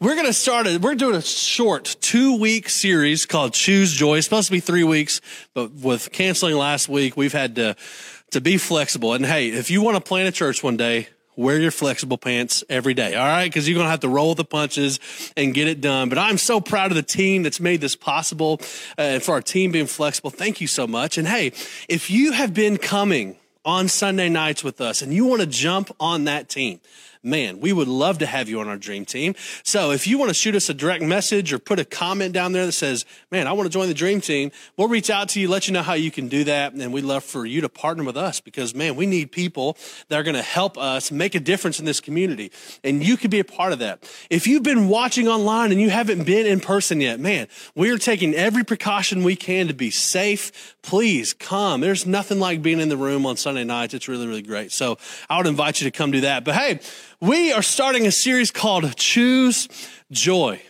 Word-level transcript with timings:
we're 0.00 0.14
going 0.14 0.26
to 0.26 0.32
start 0.32 0.66
it. 0.66 0.82
We're 0.82 0.94
doing 0.94 1.14
a 1.14 1.22
short 1.22 1.96
two 2.00 2.38
week 2.38 2.68
series 2.68 3.24
called 3.24 3.54
Choose 3.54 3.92
Joy. 3.92 4.18
It's 4.18 4.26
supposed 4.26 4.48
to 4.48 4.52
be 4.52 4.60
three 4.60 4.84
weeks, 4.84 5.20
but 5.54 5.72
with 5.72 6.12
canceling 6.12 6.56
last 6.56 6.88
week, 6.88 7.16
we've 7.16 7.32
had 7.32 7.56
to, 7.56 7.76
to 8.32 8.40
be 8.40 8.58
flexible. 8.58 9.14
And 9.14 9.24
hey, 9.24 9.48
if 9.48 9.70
you 9.70 9.82
want 9.82 9.96
to 9.96 10.00
plan 10.02 10.26
a 10.26 10.32
church 10.32 10.62
one 10.62 10.76
day, 10.76 11.08
wear 11.36 11.58
your 11.58 11.70
flexible 11.70 12.18
pants 12.18 12.64
every 12.68 12.94
day. 12.94 13.14
All 13.14 13.26
right. 13.26 13.52
Cause 13.52 13.68
you're 13.68 13.74
going 13.74 13.86
to 13.86 13.90
have 13.90 14.00
to 14.00 14.08
roll 14.08 14.34
the 14.34 14.44
punches 14.44 14.98
and 15.36 15.54
get 15.54 15.68
it 15.68 15.80
done. 15.80 16.08
But 16.08 16.18
I'm 16.18 16.38
so 16.38 16.60
proud 16.60 16.90
of 16.90 16.96
the 16.96 17.02
team 17.02 17.42
that's 17.42 17.60
made 17.60 17.80
this 17.80 17.96
possible 17.96 18.60
uh, 18.98 19.02
and 19.02 19.22
for 19.22 19.32
our 19.32 19.42
team 19.42 19.70
being 19.70 19.86
flexible. 19.86 20.30
Thank 20.30 20.60
you 20.60 20.66
so 20.66 20.86
much. 20.86 21.18
And 21.18 21.28
hey, 21.28 21.52
if 21.88 22.10
you 22.10 22.32
have 22.32 22.52
been 22.52 22.78
coming 22.78 23.36
on 23.64 23.88
Sunday 23.88 24.28
nights 24.28 24.62
with 24.62 24.80
us 24.80 25.02
and 25.02 25.12
you 25.12 25.26
want 25.26 25.40
to 25.40 25.46
jump 25.46 25.94
on 26.00 26.24
that 26.24 26.48
team, 26.48 26.80
man, 27.26 27.60
we 27.60 27.72
would 27.72 27.88
love 27.88 28.18
to 28.18 28.26
have 28.26 28.48
you 28.48 28.60
on 28.60 28.68
our 28.68 28.76
dream 28.76 29.04
team. 29.04 29.34
So 29.62 29.90
if 29.90 30.06
you 30.06 30.16
want 30.18 30.30
to 30.30 30.34
shoot 30.34 30.54
us 30.54 30.68
a 30.68 30.74
direct 30.74 31.02
message 31.02 31.52
or 31.52 31.58
put 31.58 31.78
a 31.78 31.84
comment 31.84 32.32
down 32.32 32.52
there 32.52 32.64
that 32.64 32.72
says, 32.72 33.04
man, 33.30 33.46
I 33.46 33.52
want 33.52 33.66
to 33.66 33.72
join 33.72 33.88
the 33.88 33.94
dream 33.94 34.20
team, 34.20 34.52
we'll 34.76 34.88
reach 34.88 35.10
out 35.10 35.28
to 35.30 35.40
you, 35.40 35.48
let 35.48 35.66
you 35.66 35.74
know 35.74 35.82
how 35.82 35.94
you 35.94 36.10
can 36.10 36.28
do 36.28 36.44
that. 36.44 36.72
And 36.72 36.92
we'd 36.92 37.04
love 37.04 37.24
for 37.24 37.44
you 37.44 37.60
to 37.62 37.68
partner 37.68 38.04
with 38.04 38.16
us 38.16 38.40
because, 38.40 38.74
man, 38.74 38.96
we 38.96 39.06
need 39.06 39.32
people 39.32 39.76
that 40.08 40.18
are 40.18 40.22
going 40.22 40.36
to 40.36 40.42
help 40.42 40.78
us 40.78 41.10
make 41.10 41.34
a 41.34 41.40
difference 41.40 41.78
in 41.78 41.84
this 41.84 42.00
community. 42.00 42.52
And 42.84 43.04
you 43.04 43.16
could 43.16 43.30
be 43.30 43.40
a 43.40 43.44
part 43.44 43.72
of 43.72 43.80
that. 43.80 44.10
If 44.30 44.46
you've 44.46 44.62
been 44.62 44.88
watching 44.88 45.28
online 45.28 45.72
and 45.72 45.80
you 45.80 45.90
haven't 45.90 46.24
been 46.24 46.46
in 46.46 46.60
person 46.60 47.00
yet, 47.00 47.18
man, 47.18 47.48
we 47.74 47.90
are 47.90 47.98
taking 47.98 48.34
every 48.34 48.64
precaution 48.64 49.24
we 49.24 49.36
can 49.36 49.68
to 49.68 49.74
be 49.74 49.90
safe. 49.90 50.76
Please 50.82 51.32
come. 51.32 51.80
There's 51.80 52.06
nothing 52.06 52.38
like 52.38 52.62
being 52.62 52.80
in 52.80 52.88
the 52.88 52.96
room 52.96 53.26
on 53.26 53.36
Sunday 53.36 53.64
nights. 53.64 53.94
It's 53.94 54.08
really, 54.08 54.26
really 54.26 54.42
great. 54.42 54.72
So 54.72 54.98
I 55.28 55.38
would 55.38 55.46
invite 55.46 55.80
you 55.80 55.90
to 55.90 55.96
come 55.96 56.10
do 56.10 56.20
that. 56.20 56.44
But 56.44 56.54
hey, 56.54 56.80
we 57.20 57.52
are 57.52 57.62
starting 57.62 58.06
a 58.06 58.12
series 58.12 58.50
called 58.50 58.94
Choose 58.96 59.68
Joy. 60.10 60.60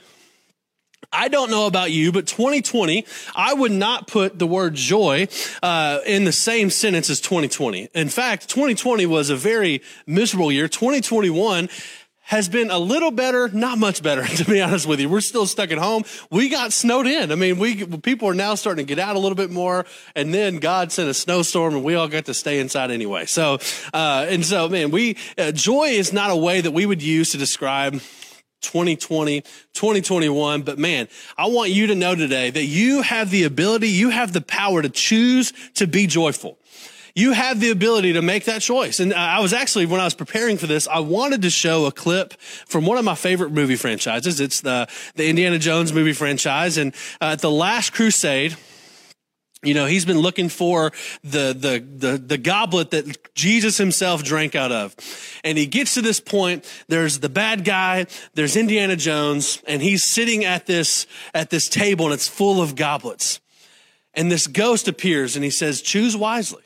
I 1.13 1.29
don't 1.29 1.51
know 1.51 1.67
about 1.67 1.93
you, 1.93 2.13
but 2.13 2.27
2020, 2.27 3.07
I 3.35 3.55
would 3.55 3.73
not 3.73 4.07
put 4.07 4.39
the 4.39 4.47
word 4.47 4.75
joy 4.75 5.29
uh, 5.63 6.01
in 6.05 6.25
the 6.25 6.33
same 6.33 6.69
sentence 6.71 7.09
as 7.11 7.21
2020. 7.21 7.89
In 7.95 8.09
fact, 8.09 8.49
2020 8.49 9.07
was 9.07 9.31
a 9.31 9.37
very 9.37 9.83
miserable 10.07 10.53
year. 10.53 10.69
2021 10.69 11.69
has 12.27 12.49
been 12.49 12.73
a 12.73 12.79
little 12.79 13.13
better, 13.13 13.49
not 13.49 13.79
much 13.79 14.03
better, 14.03 14.27
to 14.37 14.45
be 14.45 14.61
honest 14.61 14.87
with 14.87 15.01
you. 15.01 15.09
We're 15.09 15.21
still 15.21 15.47
stuck 15.47 15.71
at 15.71 15.79
home. 15.79 16.05
We 16.31 16.49
got 16.49 16.73
snowed 16.73 17.07
in. 17.07 17.31
I 17.31 17.37
mean, 17.37 17.59
we, 17.59 17.85
people 17.85 18.29
are 18.29 18.35
now 18.35 18.57
starting 18.57 18.85
to 18.85 18.89
get 18.95 19.01
out 19.01 19.15
a 19.15 19.19
little 19.19 19.37
bit 19.37 19.51
more. 19.51 19.87
And 20.15 20.35
then 20.35 20.59
God 20.59 20.91
sent 20.91 21.09
a 21.09 21.15
snowstorm 21.15 21.75
and 21.75 21.85
we 21.85 21.95
all 21.95 22.09
got 22.09 22.25
to 22.27 22.35
stay 22.35 22.59
inside 22.59 22.91
anyway. 22.91 23.27
So, 23.27 23.59
uh, 23.95 24.27
and 24.29 24.45
so, 24.45 24.69
man, 24.69 24.91
we, 24.91 25.17
uh, 25.39 25.53
joy 25.53 25.91
is 25.91 26.13
not 26.13 26.31
a 26.31 26.37
way 26.37 26.61
that 26.61 26.73
we 26.73 26.85
would 26.85 27.03
use 27.03 27.31
to 27.31 27.39
describe 27.39 28.01
2020, 28.63 29.43
2021. 29.43 30.63
But 30.63 30.79
man, 30.79 31.07
I 31.39 31.47
want 31.47 31.71
you 31.71 31.87
to 31.89 31.95
know 31.95 32.17
today 32.17 32.51
that 32.51 32.65
you 32.65 33.03
have 33.03 33.31
the 33.31 33.45
ability, 33.45 33.89
you 33.89 34.11
have 34.11 34.33
the 34.33 34.41
power 34.41 34.83
to 34.83 34.89
choose 34.89 35.53
to 35.75 35.87
be 35.87 36.09
joyful 36.09 36.59
you 37.17 37.33
have 37.33 37.61
the 37.61 37.71
ability 37.71 38.13
to 38.13 38.23
make 38.23 38.45
that 38.45 38.61
choice. 38.61 39.01
And 39.01 39.13
I 39.15 39.41
was 39.41 39.55
actually, 39.55 39.87
when 39.87 40.01
I 40.01 40.05
was 40.05 40.15
preparing 40.15 40.59
for 40.59 40.67
this, 40.67 40.87
I 40.87 41.01
wanted 41.01 41.43
to 41.43 41.51
show 41.51 41.87
a 41.87 41.93
clip 41.93 42.35
from 42.35 42.85
one 42.85 42.99
of 42.99 43.07
my 43.07 43.15
favorite 43.15 43.51
movie 43.51 43.75
franchises. 43.75 44.39
It's 44.39 44.61
the, 44.61 44.87
the 45.15 45.27
Indiana 45.27 45.59
Jones 45.59 45.95
movie 45.95 46.13
franchise. 46.13 46.77
And 46.77 46.95
uh, 47.19 47.33
at 47.33 47.41
the 47.41 47.51
last 47.51 47.95
crusade, 47.95 48.55
you 49.63 49.73
know, 49.73 49.87
he's 49.87 50.05
been 50.05 50.19
looking 50.19 50.51
for 50.51 50.93
the, 51.25 51.57
the, 51.59 51.83
the, 52.09 52.19
the, 52.19 52.37
goblet 52.37 52.91
that 52.91 53.35
Jesus 53.35 53.79
himself 53.79 54.23
drank 54.23 54.55
out 54.55 54.71
of. 54.71 54.95
And 55.43 55.57
he 55.57 55.65
gets 55.65 55.95
to 55.95 56.03
this 56.03 56.21
point. 56.21 56.71
There's 56.89 57.21
the 57.21 57.31
bad 57.31 57.65
guy. 57.65 58.07
There's 58.35 58.57
Indiana 58.57 58.95
Jones 58.95 59.63
and 59.67 59.81
he's 59.81 60.05
sitting 60.05 60.45
at 60.45 60.67
this, 60.67 61.07
at 61.33 61.49
this 61.49 61.71
table 61.71 62.05
and 62.05 62.15
it's 62.15 62.29
full 62.29 62.61
of 62.61 62.77
goblets. 62.77 63.41
And 64.13 64.31
this 64.31 64.47
ghost 64.47 64.87
appears 64.87 65.35
and 65.35 65.43
he 65.43 65.51
says, 65.51 65.81
choose 65.81 66.15
wisely. 66.15 66.66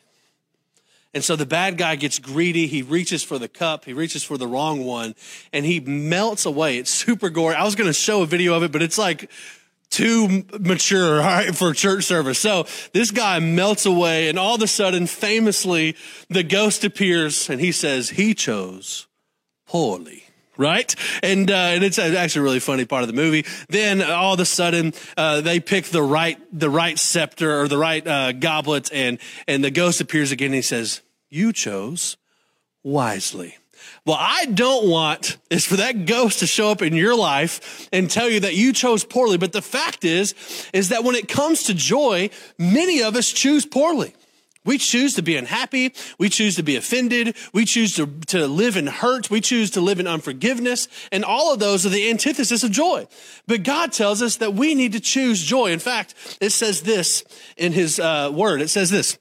And 1.13 1.25
so 1.25 1.35
the 1.35 1.47
bad 1.47 1.77
guy 1.77 1.97
gets 1.97 2.19
greedy. 2.19 2.67
He 2.67 2.83
reaches 2.83 3.23
for 3.25 3.39
the 3.39 3.49
cup. 3.49 3.85
He 3.85 3.93
reaches 3.93 4.23
for 4.23 4.39
the 4.39 4.47
wrong 4.47 4.85
one 4.85 5.15
and 5.53 5.67
he 5.67 5.81
melts 5.81 6.47
away. 6.47 6.79
It's 6.79 6.91
super 6.91 7.31
gory. 7.31 7.55
I 7.55 7.65
was 7.65 7.75
going 7.75 7.89
to 7.89 7.95
show 7.95 8.23
a 8.23 8.27
video 8.27 8.55
of 8.55 8.63
it, 8.63 8.71
but 8.71 8.81
it's 8.81 8.99
like 8.99 9.29
too 9.91 10.45
mature 10.61 11.19
right, 11.19 11.55
for 11.55 11.73
church 11.73 12.05
service. 12.05 12.39
So 12.39 12.67
this 12.93 13.11
guy 13.11 13.41
melts 13.41 13.87
away 13.87 14.29
and 14.29 14.39
all 14.39 14.55
of 14.55 14.63
a 14.63 14.69
sudden, 14.69 15.07
famously, 15.09 15.97
the 16.29 16.45
ghost 16.45 16.85
appears 16.85 17.51
and 17.51 17.61
he 17.61 17.73
says, 17.73 18.11
he 18.11 18.33
chose 18.33 19.09
poorly 19.67 20.25
right? 20.57 20.95
And 21.23 21.51
uh, 21.51 21.55
and 21.55 21.85
it's 21.85 21.99
actually 21.99 22.41
a 22.41 22.45
really 22.45 22.61
funny 22.61 22.85
part 22.85 23.03
of 23.03 23.09
the 23.09 23.15
movie. 23.15 23.45
Then 23.69 24.03
all 24.03 24.35
of 24.35 24.41
a 24.41 24.45
sudden, 24.45 24.93
uh, 25.17 25.41
they 25.41 25.61
pick 25.61 25.87
the 25.87 26.03
right 26.03 26.39
the 26.53 26.71
right 26.71 26.99
scepter 26.99 27.61
or 27.61 27.69
the 27.69 27.79
right 27.79 28.07
uh, 28.07 28.33
goblet, 28.33 28.91
and 28.93 29.19
and 29.49 29.65
the 29.65 29.71
ghost 29.71 30.01
appears 30.01 30.33
again. 30.33 30.47
and 30.47 30.57
He 30.57 30.63
says, 30.63 31.03
"You 31.29 31.53
chose 31.53 32.17
wisely." 32.83 33.57
Well, 34.07 34.17
I 34.19 34.47
don't 34.47 34.89
want 34.89 35.37
is 35.51 35.67
for 35.67 35.77
that 35.77 36.07
ghost 36.07 36.41
to 36.41 36.47
show 36.47 36.71
up 36.71 36.83
in 36.83 36.95
your 36.95 37.15
life 37.15 37.89
and 37.93 38.11
tell 38.11 38.29
you 38.29 38.41
that 38.41 38.55
you 38.55 38.73
chose 38.73 39.05
poorly. 39.05 39.37
But 39.37 39.53
the 39.53 39.63
fact 39.63 40.05
is, 40.05 40.35
is 40.73 40.89
that 40.89 41.05
when 41.05 41.15
it 41.15 41.29
comes 41.29 41.65
to 41.65 41.75
joy, 41.75 42.31
many 42.59 43.03
of 43.03 43.15
us 43.15 43.31
choose 43.31 43.67
poorly. 43.67 44.15
We 44.65 44.77
choose 44.77 45.15
to 45.15 45.23
be 45.23 45.37
unhappy. 45.37 45.95
We 46.19 46.29
choose 46.29 46.57
to 46.57 46.63
be 46.63 46.77
offended. 46.77 47.35
We 47.55 47.65
choose 47.65 47.97
to, 47.97 48.07
to 48.27 48.47
live 48.47 48.77
in 48.77 48.87
hurt. 48.87 49.31
We 49.31 49.41
choose 49.41 49.71
to 49.73 49.81
live 49.81 50.01
in 50.01 50.07
unforgiveness. 50.07 50.87
And 51.11 51.25
all 51.25 51.53
of 51.53 51.61
those 51.61 51.87
are 51.87 51.91
the 51.91 52.11
antithesis 52.11 52.63
of 52.63 52.71
joy. 52.71 53.09
But 53.47 53.63
God 53.63 53.93
tells 53.93 54.21
us 54.21 54.37
that 54.37 54.53
we 54.53 54.75
need 54.75 54.93
to 54.93 55.01
choose 55.01 55.43
joy. 55.43 55.73
In 55.73 55.79
fact, 55.79 56.15
it 56.43 56.51
says 56.51 56.83
this 56.83 57.25
in 57.57 57.73
his 57.73 57.99
uh, 57.99 58.31
word. 58.33 58.61
It 58.61 58.69
says 58.69 58.91
this. 58.91 59.19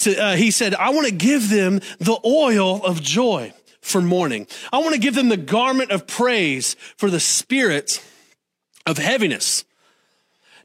To, 0.00 0.16
uh, 0.16 0.36
he 0.36 0.50
said, 0.50 0.74
I 0.74 0.90
want 0.90 1.06
to 1.06 1.14
give 1.14 1.50
them 1.50 1.80
the 1.98 2.18
oil 2.24 2.82
of 2.82 3.02
joy 3.02 3.52
for 3.82 4.00
mourning. 4.00 4.46
I 4.72 4.78
want 4.78 4.94
to 4.94 5.00
give 5.00 5.14
them 5.14 5.28
the 5.28 5.36
garment 5.36 5.90
of 5.90 6.06
praise 6.06 6.76
for 6.96 7.10
the 7.10 7.20
spirit 7.20 8.02
of 8.86 8.96
heaviness. 8.96 9.64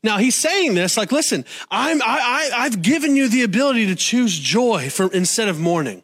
Now 0.03 0.18
he's 0.18 0.36
saying 0.36 0.75
this 0.75 0.97
like, 0.97 1.12
listen, 1.12 1.46
I'm, 1.72 2.02
I, 2.02 2.52
I, 2.53 2.66
I've 2.66 2.81
given 2.81 3.16
you 3.16 3.30
the 3.30 3.44
ability 3.44 3.88
to 3.88 3.96
choose 3.96 4.38
joy 4.38 4.90
for, 4.90 5.12
instead 5.12 5.47
of 5.47 5.59
mourning. 5.59 6.03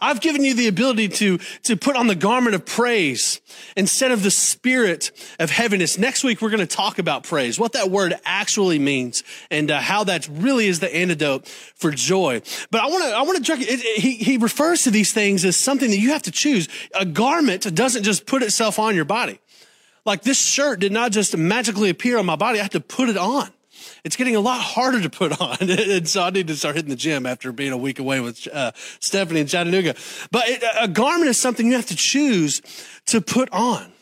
I've 0.00 0.20
given 0.20 0.44
you 0.44 0.54
the 0.54 0.68
ability 0.68 1.08
to, 1.08 1.38
to 1.64 1.76
put 1.76 1.96
on 1.96 2.06
the 2.06 2.14
garment 2.14 2.54
of 2.54 2.64
praise 2.64 3.40
instead 3.76 4.12
of 4.12 4.22
the 4.22 4.30
spirit 4.30 5.10
of 5.40 5.50
heaviness. 5.50 5.98
Next 5.98 6.22
week, 6.22 6.40
we're 6.40 6.50
going 6.50 6.60
to 6.60 6.66
talk 6.66 6.98
about 6.98 7.24
praise, 7.24 7.58
what 7.58 7.72
that 7.72 7.90
word 7.90 8.14
actually 8.24 8.78
means 8.78 9.24
and 9.50 9.70
uh, 9.70 9.80
how 9.80 10.04
that 10.04 10.28
really 10.28 10.68
is 10.68 10.80
the 10.80 10.94
antidote 10.94 11.48
for 11.48 11.90
joy. 11.90 12.42
But 12.70 12.82
I 12.82 12.86
want 12.86 13.04
to, 13.04 13.10
I 13.10 13.22
want 13.22 13.44
to, 13.44 13.56
he, 13.56 14.14
he 14.14 14.36
refers 14.36 14.82
to 14.82 14.90
these 14.90 15.12
things 15.12 15.44
as 15.44 15.56
something 15.56 15.90
that 15.90 15.98
you 15.98 16.10
have 16.10 16.22
to 16.22 16.30
choose. 16.30 16.68
A 16.94 17.04
garment 17.04 17.74
doesn't 17.74 18.04
just 18.04 18.26
put 18.26 18.42
itself 18.42 18.78
on 18.78 18.94
your 18.94 19.04
body. 19.04 19.40
Like 20.08 20.22
this 20.22 20.42
shirt 20.42 20.80
did 20.80 20.90
not 20.90 21.12
just 21.12 21.36
magically 21.36 21.90
appear 21.90 22.16
on 22.16 22.24
my 22.24 22.34
body. 22.34 22.58
I 22.58 22.62
had 22.62 22.72
to 22.72 22.80
put 22.80 23.10
it 23.10 23.18
on. 23.18 23.50
It's 24.04 24.16
getting 24.16 24.36
a 24.36 24.40
lot 24.40 24.58
harder 24.58 25.02
to 25.02 25.10
put 25.10 25.38
on. 25.38 25.58
and 25.60 26.08
so 26.08 26.22
I 26.22 26.30
need 26.30 26.46
to 26.46 26.56
start 26.56 26.76
hitting 26.76 26.88
the 26.88 26.96
gym 26.96 27.26
after 27.26 27.52
being 27.52 27.72
a 27.72 27.76
week 27.76 27.98
away 27.98 28.18
with 28.20 28.48
uh, 28.50 28.72
Stephanie 29.00 29.40
in 29.40 29.46
Chattanooga. 29.46 29.94
But 30.30 30.48
it, 30.48 30.64
a 30.80 30.88
garment 30.88 31.28
is 31.28 31.38
something 31.38 31.66
you 31.66 31.74
have 31.74 31.86
to 31.88 31.94
choose 31.94 32.62
to 33.08 33.20
put 33.20 33.50
on. 33.52 33.92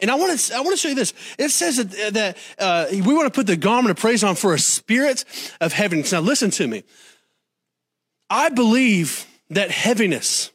And 0.00 0.10
I 0.10 0.16
want 0.16 0.38
to, 0.38 0.54
I 0.54 0.60
want 0.60 0.72
to 0.72 0.76
show 0.76 0.90
you 0.90 0.94
this. 0.94 1.14
It 1.38 1.48
says 1.48 1.78
that, 1.78 2.12
that 2.12 2.36
uh, 2.58 2.86
we 2.90 3.14
want 3.14 3.24
to 3.24 3.34
put 3.34 3.46
the 3.46 3.56
garment 3.56 3.90
of 3.90 3.96
praise 3.96 4.22
on 4.22 4.34
for 4.34 4.52
a 4.52 4.58
spirit 4.58 5.24
of 5.62 5.72
heaviness. 5.72 6.12
Now 6.12 6.20
listen 6.20 6.50
to 6.50 6.66
me. 6.66 6.84
I 8.28 8.50
believe 8.50 9.26
that 9.48 9.70
heaviness 9.70 10.52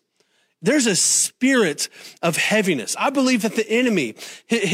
there's 0.63 0.87
a 0.87 0.95
spirit 0.95 1.89
of 2.21 2.37
heaviness. 2.37 2.95
I 2.97 3.09
believe 3.09 3.41
that 3.41 3.55
the 3.55 3.69
enemy 3.69 4.15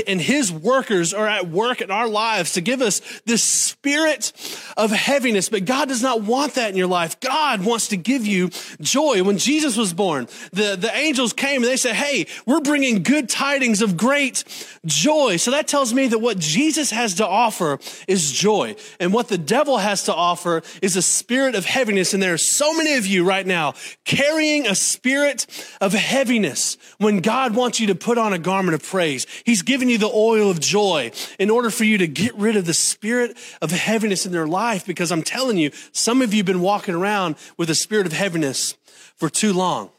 and 0.08 0.22
his 0.22 0.52
workers 0.52 1.16
are 1.16 1.28
at 1.28 1.50
work 1.50 1.82
in 1.82 1.90
our 1.90 2.08
lives 2.08 2.54
to 2.54 2.62
give 2.62 2.82
us 2.82 3.02
this 3.26 3.44
spirit 3.44 4.32
of 4.78 4.92
heaviness. 4.92 5.50
But 5.50 5.66
God 5.66 5.90
does 5.90 6.04
not 6.04 6.22
want 6.22 6.54
that 6.54 6.70
in 6.70 6.78
your 6.78 6.88
life. 6.88 7.20
God 7.20 7.66
wants 7.66 7.88
to 7.88 7.98
give 7.98 8.26
you 8.26 8.50
joy. 8.80 9.24
When 9.24 9.40
Jesus 9.40 9.76
was 9.76 9.92
born, 9.94 10.28
the, 10.54 10.78
the 10.80 10.96
angels 10.96 11.34
came 11.34 11.64
and 11.64 11.72
they 11.72 11.78
said, 11.78 11.96
Hey, 11.96 12.28
we're 12.46 12.62
bringing 12.62 13.02
good 13.02 13.28
tidings 13.28 13.82
of 13.82 13.98
great 13.98 14.44
joy. 14.86 15.38
So 15.38 15.52
that 15.52 15.68
tells 15.68 15.92
me 15.92 16.08
that 16.08 16.20
what 16.20 16.38
Jesus 16.38 16.92
has 16.92 17.16
to 17.16 17.28
offer 17.28 17.80
is 18.08 18.32
joy. 18.32 18.76
And 19.00 19.12
what 19.12 19.28
the 19.28 19.40
devil 19.40 19.80
has 19.80 20.04
to 20.04 20.14
offer 20.14 20.62
is 20.84 20.96
a 20.96 21.02
spirit 21.02 21.56
of 21.56 21.66
heaviness. 21.66 22.14
And 22.14 22.22
there 22.22 22.36
are 22.36 22.38
so 22.38 22.74
many 22.74 22.94
of 22.94 23.08
you 23.08 23.26
right 23.26 23.46
now 23.46 23.74
carrying 24.06 24.68
a 24.68 24.76
spirit 24.76 25.48
of 25.82 25.94
heaviness 25.94 26.78
when 26.98 27.20
God 27.20 27.56
wants 27.56 27.80
you 27.80 27.88
to 27.88 27.96
put 27.96 28.18
on 28.18 28.34
a 28.34 28.40
garment 28.40 28.76
of 28.76 28.84
praise. 28.84 29.26
He's 29.46 29.62
given 29.62 29.90
you 29.90 29.98
the 29.98 30.12
oil 30.14 30.50
of 30.50 30.60
joy 30.60 31.12
in 31.38 31.50
order 31.50 31.70
for 31.70 31.84
you 31.84 31.98
to 32.00 32.08
get 32.08 32.36
rid 32.36 32.56
of 32.56 32.66
the 32.66 32.74
spirit 32.74 33.38
of 33.62 33.72
heaviness 33.72 34.26
in 34.26 34.32
their 34.32 34.48
life. 34.48 34.86
Because 34.86 35.12
I'm 35.12 35.24
telling 35.24 35.58
you, 35.58 35.72
some 35.92 36.22
of 36.22 36.34
you 36.34 36.40
have 36.40 36.46
been 36.46 36.62
walking 36.62 36.96
around 36.96 37.36
with 37.58 37.70
a 37.70 37.76
spirit 37.76 38.06
of 38.06 38.14
heaviness 38.14 38.76
for 39.16 39.30
too 39.30 39.54
long. 39.54 39.90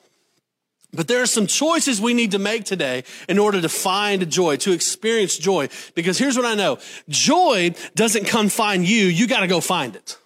But 0.93 1.07
there 1.07 1.23
are 1.23 1.27
some 1.27 1.47
choices 1.47 2.01
we 2.01 2.15
need 2.15 2.33
to 2.33 2.39
make 2.39 2.65
today 2.65 3.05
in 3.29 3.39
order 3.39 3.61
to 3.61 3.69
find 3.69 4.29
joy, 4.29 4.57
to 4.57 4.73
experience 4.73 5.39
joy. 5.39 5.69
Because 5.95 6.19
here's 6.19 6.37
what 6.37 6.47
I 6.47 6.55
know. 6.57 6.79
Joy 7.09 7.75
doesn't 7.95 8.27
come 8.27 8.49
find 8.49 8.87
you. 8.87 9.07
You 9.07 9.29
got 9.29 9.41
to 9.41 9.47
go 9.47 9.61
find 9.61 9.95
it. 9.95 10.19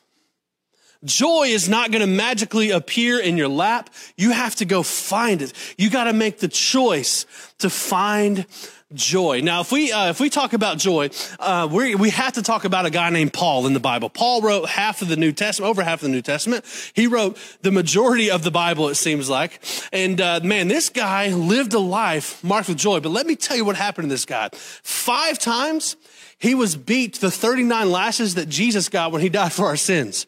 Joy 1.04 1.44
is 1.48 1.68
not 1.68 1.90
going 1.90 2.00
to 2.00 2.06
magically 2.06 2.70
appear 2.70 3.18
in 3.18 3.36
your 3.36 3.48
lap. 3.48 3.90
You 4.16 4.30
have 4.30 4.54
to 4.56 4.64
go 4.64 4.82
find 4.82 5.42
it. 5.42 5.52
You 5.76 5.90
got 5.90 6.04
to 6.04 6.12
make 6.12 6.38
the 6.38 6.48
choice 6.48 7.26
to 7.58 7.68
find 7.68 8.46
joy. 8.94 9.40
Now, 9.40 9.60
if 9.60 9.72
we 9.72 9.92
uh, 9.92 10.10
if 10.10 10.20
we 10.20 10.30
talk 10.30 10.52
about 10.52 10.78
joy, 10.78 11.10
uh, 11.38 11.68
we 11.70 11.94
we 11.94 12.10
have 12.10 12.34
to 12.34 12.42
talk 12.42 12.64
about 12.64 12.86
a 12.86 12.90
guy 12.90 13.10
named 13.10 13.32
Paul 13.32 13.66
in 13.66 13.74
the 13.74 13.80
Bible. 13.80 14.08
Paul 14.08 14.40
wrote 14.40 14.68
half 14.68 15.02
of 15.02 15.08
the 15.08 15.16
New 15.16 15.32
Testament, 15.32 15.70
over 15.70 15.82
half 15.82 16.00
of 16.00 16.08
the 16.08 16.14
New 16.14 16.22
Testament. 16.22 16.64
He 16.94 17.06
wrote 17.06 17.38
the 17.62 17.72
majority 17.72 18.30
of 18.30 18.42
the 18.42 18.50
Bible, 18.50 18.88
it 18.88 18.94
seems 18.94 19.28
like. 19.28 19.60
And 19.92 20.20
uh, 20.20 20.40
man, 20.42 20.68
this 20.68 20.88
guy 20.88 21.28
lived 21.28 21.74
a 21.74 21.78
life 21.78 22.42
marked 22.42 22.68
with 22.68 22.78
joy. 22.78 23.00
But 23.00 23.10
let 23.10 23.26
me 23.26 23.36
tell 23.36 23.56
you 23.56 23.64
what 23.64 23.76
happened 23.76 24.06
to 24.06 24.14
this 24.14 24.24
guy. 24.24 24.50
Five 24.52 25.38
times 25.38 25.96
he 26.38 26.54
was 26.54 26.76
beat 26.76 27.16
the 27.16 27.30
39 27.30 27.90
lashes 27.90 28.34
that 28.34 28.48
Jesus 28.48 28.88
got 28.88 29.12
when 29.12 29.22
he 29.22 29.28
died 29.28 29.52
for 29.52 29.66
our 29.66 29.76
sins. 29.76 30.26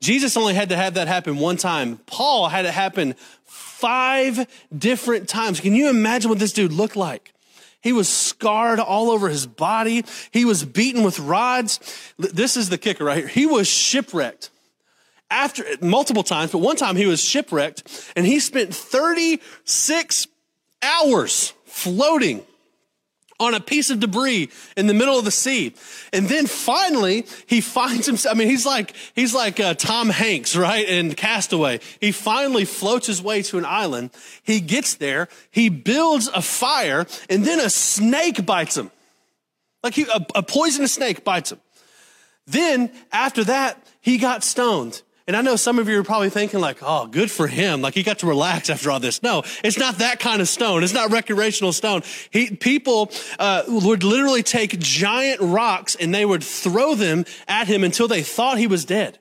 Jesus 0.00 0.36
only 0.36 0.54
had 0.54 0.70
to 0.70 0.76
have 0.76 0.94
that 0.94 1.08
happen 1.08 1.38
one 1.38 1.56
time. 1.56 1.98
Paul 2.06 2.48
had 2.48 2.64
it 2.64 2.72
happen 2.72 3.14
five 3.44 4.46
different 4.76 5.28
times. 5.28 5.60
Can 5.60 5.74
you 5.74 5.90
imagine 5.90 6.30
what 6.30 6.38
this 6.38 6.52
dude 6.52 6.72
looked 6.72 6.96
like? 6.96 7.32
He 7.82 7.92
was 7.92 8.08
scarred 8.08 8.78
all 8.78 9.10
over 9.10 9.28
his 9.28 9.46
body. 9.46 10.04
He 10.30 10.44
was 10.44 10.64
beaten 10.64 11.02
with 11.02 11.18
rods. 11.18 11.80
This 12.18 12.56
is 12.56 12.68
the 12.68 12.78
kicker 12.78 13.04
right 13.04 13.18
here. 13.18 13.26
He 13.26 13.46
was 13.46 13.68
shipwrecked 13.68 14.50
after 15.30 15.64
multiple 15.80 16.22
times, 16.22 16.52
but 16.52 16.58
one 16.58 16.76
time 16.76 16.96
he 16.96 17.06
was 17.06 17.22
shipwrecked 17.22 18.12
and 18.16 18.26
he 18.26 18.40
spent 18.40 18.74
36 18.74 20.26
hours 20.82 21.54
floating 21.64 22.44
on 23.40 23.54
a 23.54 23.60
piece 23.60 23.90
of 23.90 23.98
debris 23.98 24.50
in 24.76 24.86
the 24.86 24.94
middle 24.94 25.18
of 25.18 25.24
the 25.24 25.30
sea. 25.30 25.74
And 26.12 26.28
then 26.28 26.46
finally, 26.46 27.26
he 27.46 27.60
finds 27.60 28.06
himself. 28.06 28.36
I 28.36 28.38
mean, 28.38 28.48
he's 28.48 28.66
like, 28.66 28.94
he's 29.14 29.34
like 29.34 29.58
uh, 29.58 29.74
Tom 29.74 30.10
Hanks, 30.10 30.54
right? 30.54 30.86
In 30.86 31.14
Castaway. 31.14 31.80
He 32.00 32.12
finally 32.12 32.66
floats 32.66 33.06
his 33.06 33.22
way 33.22 33.42
to 33.42 33.58
an 33.58 33.64
island. 33.64 34.10
He 34.42 34.60
gets 34.60 34.94
there. 34.94 35.28
He 35.50 35.70
builds 35.70 36.28
a 36.28 36.42
fire 36.42 37.06
and 37.28 37.44
then 37.44 37.58
a 37.58 37.70
snake 37.70 38.44
bites 38.44 38.76
him. 38.76 38.90
Like 39.82 39.94
he, 39.94 40.02
a, 40.02 40.26
a 40.34 40.42
poisonous 40.42 40.92
snake 40.92 41.24
bites 41.24 41.50
him. 41.50 41.60
Then 42.46 42.90
after 43.10 43.44
that, 43.44 43.82
he 44.00 44.18
got 44.18 44.44
stoned. 44.44 45.02
And 45.26 45.36
I 45.36 45.42
know 45.42 45.56
some 45.56 45.78
of 45.78 45.88
you 45.88 46.00
are 46.00 46.04
probably 46.04 46.30
thinking 46.30 46.60
like, 46.60 46.78
oh, 46.82 47.06
good 47.06 47.30
for 47.30 47.46
him. 47.46 47.82
Like 47.82 47.94
he 47.94 48.02
got 48.02 48.18
to 48.20 48.26
relax 48.26 48.68
after 48.70 48.90
all 48.90 49.00
this. 49.00 49.22
No, 49.22 49.42
it's 49.62 49.78
not 49.78 49.98
that 49.98 50.18
kind 50.18 50.40
of 50.40 50.48
stone. 50.48 50.82
It's 50.82 50.94
not 50.94 51.10
recreational 51.12 51.72
stone. 51.72 52.02
He, 52.30 52.50
people 52.50 53.12
uh, 53.38 53.62
would 53.68 54.02
literally 54.02 54.42
take 54.42 54.78
giant 54.78 55.40
rocks 55.40 55.94
and 55.94 56.14
they 56.14 56.24
would 56.24 56.42
throw 56.42 56.94
them 56.94 57.24
at 57.46 57.68
him 57.68 57.84
until 57.84 58.08
they 58.08 58.22
thought 58.22 58.58
he 58.58 58.66
was 58.66 58.84
dead. 58.84 59.18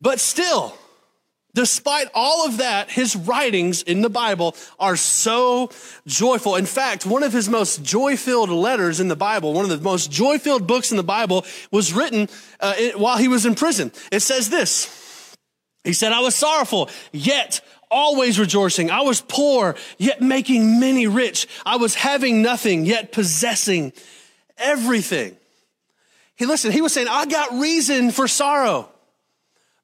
But 0.00 0.18
still, 0.18 0.76
Despite 1.54 2.08
all 2.14 2.46
of 2.46 2.58
that, 2.58 2.90
his 2.90 3.14
writings 3.14 3.82
in 3.82 4.00
the 4.00 4.08
Bible 4.08 4.56
are 4.78 4.96
so 4.96 5.70
joyful. 6.06 6.56
In 6.56 6.64
fact, 6.64 7.04
one 7.04 7.22
of 7.22 7.32
his 7.32 7.48
most 7.48 7.82
joy 7.82 8.16
filled 8.16 8.48
letters 8.48 9.00
in 9.00 9.08
the 9.08 9.16
Bible, 9.16 9.52
one 9.52 9.64
of 9.64 9.70
the 9.70 9.84
most 9.84 10.10
joy 10.10 10.38
filled 10.38 10.66
books 10.66 10.90
in 10.90 10.96
the 10.96 11.02
Bible, 11.02 11.44
was 11.70 11.92
written 11.92 12.28
uh, 12.60 12.74
while 12.96 13.18
he 13.18 13.28
was 13.28 13.44
in 13.44 13.54
prison. 13.54 13.92
It 14.10 14.20
says 14.20 14.48
this 14.48 15.36
He 15.84 15.92
said, 15.92 16.12
I 16.12 16.20
was 16.20 16.34
sorrowful, 16.34 16.88
yet 17.12 17.60
always 17.90 18.38
rejoicing. 18.38 18.90
I 18.90 19.02
was 19.02 19.20
poor, 19.20 19.76
yet 19.98 20.22
making 20.22 20.80
many 20.80 21.06
rich. 21.06 21.46
I 21.66 21.76
was 21.76 21.94
having 21.94 22.40
nothing, 22.40 22.86
yet 22.86 23.12
possessing 23.12 23.92
everything. 24.56 25.36
He 26.34 26.46
listened, 26.46 26.72
he 26.72 26.80
was 26.80 26.94
saying, 26.94 27.08
I 27.10 27.26
got 27.26 27.52
reason 27.52 28.10
for 28.10 28.26
sorrow, 28.26 28.88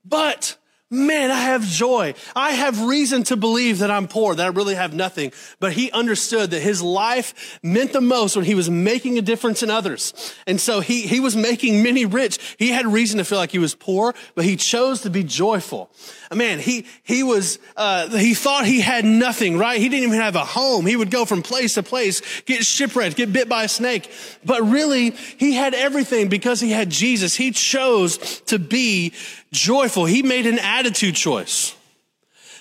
but 0.02 0.56
Man, 0.90 1.30
I 1.30 1.40
have 1.40 1.66
joy. 1.66 2.14
I 2.34 2.52
have 2.52 2.80
reason 2.80 3.22
to 3.24 3.36
believe 3.36 3.80
that 3.80 3.90
I'm 3.90 4.08
poor, 4.08 4.34
that 4.34 4.46
I 4.46 4.48
really 4.48 4.74
have 4.74 4.94
nothing. 4.94 5.32
But 5.60 5.74
he 5.74 5.90
understood 5.90 6.52
that 6.52 6.62
his 6.62 6.80
life 6.80 7.58
meant 7.62 7.92
the 7.92 8.00
most 8.00 8.36
when 8.36 8.46
he 8.46 8.54
was 8.54 8.70
making 8.70 9.18
a 9.18 9.22
difference 9.22 9.62
in 9.62 9.68
others. 9.68 10.34
And 10.46 10.58
so 10.58 10.80
he, 10.80 11.02
he 11.02 11.20
was 11.20 11.36
making 11.36 11.82
many 11.82 12.06
rich. 12.06 12.56
He 12.58 12.70
had 12.70 12.86
reason 12.86 13.18
to 13.18 13.24
feel 13.24 13.36
like 13.36 13.50
he 13.50 13.58
was 13.58 13.74
poor, 13.74 14.14
but 14.34 14.46
he 14.46 14.56
chose 14.56 15.02
to 15.02 15.10
be 15.10 15.22
joyful. 15.24 15.90
Man, 16.32 16.58
he, 16.58 16.86
he 17.02 17.22
was, 17.22 17.58
uh, 17.76 18.08
he 18.08 18.32
thought 18.32 18.64
he 18.64 18.80
had 18.80 19.04
nothing, 19.04 19.58
right? 19.58 19.78
He 19.78 19.90
didn't 19.90 20.08
even 20.08 20.20
have 20.20 20.36
a 20.36 20.44
home. 20.44 20.86
He 20.86 20.96
would 20.96 21.10
go 21.10 21.26
from 21.26 21.42
place 21.42 21.74
to 21.74 21.82
place, 21.82 22.22
get 22.46 22.64
shipwrecked, 22.64 23.16
get 23.16 23.30
bit 23.30 23.48
by 23.48 23.64
a 23.64 23.68
snake. 23.68 24.10
But 24.42 24.62
really, 24.62 25.10
he 25.10 25.52
had 25.52 25.74
everything 25.74 26.28
because 26.28 26.60
he 26.60 26.70
had 26.70 26.88
Jesus. 26.88 27.34
He 27.34 27.50
chose 27.50 28.40
to 28.42 28.58
be 28.58 29.12
joyful. 29.52 30.04
He 30.04 30.22
made 30.22 30.46
an 30.46 30.58
attitude 30.58 31.14
choice. 31.14 31.74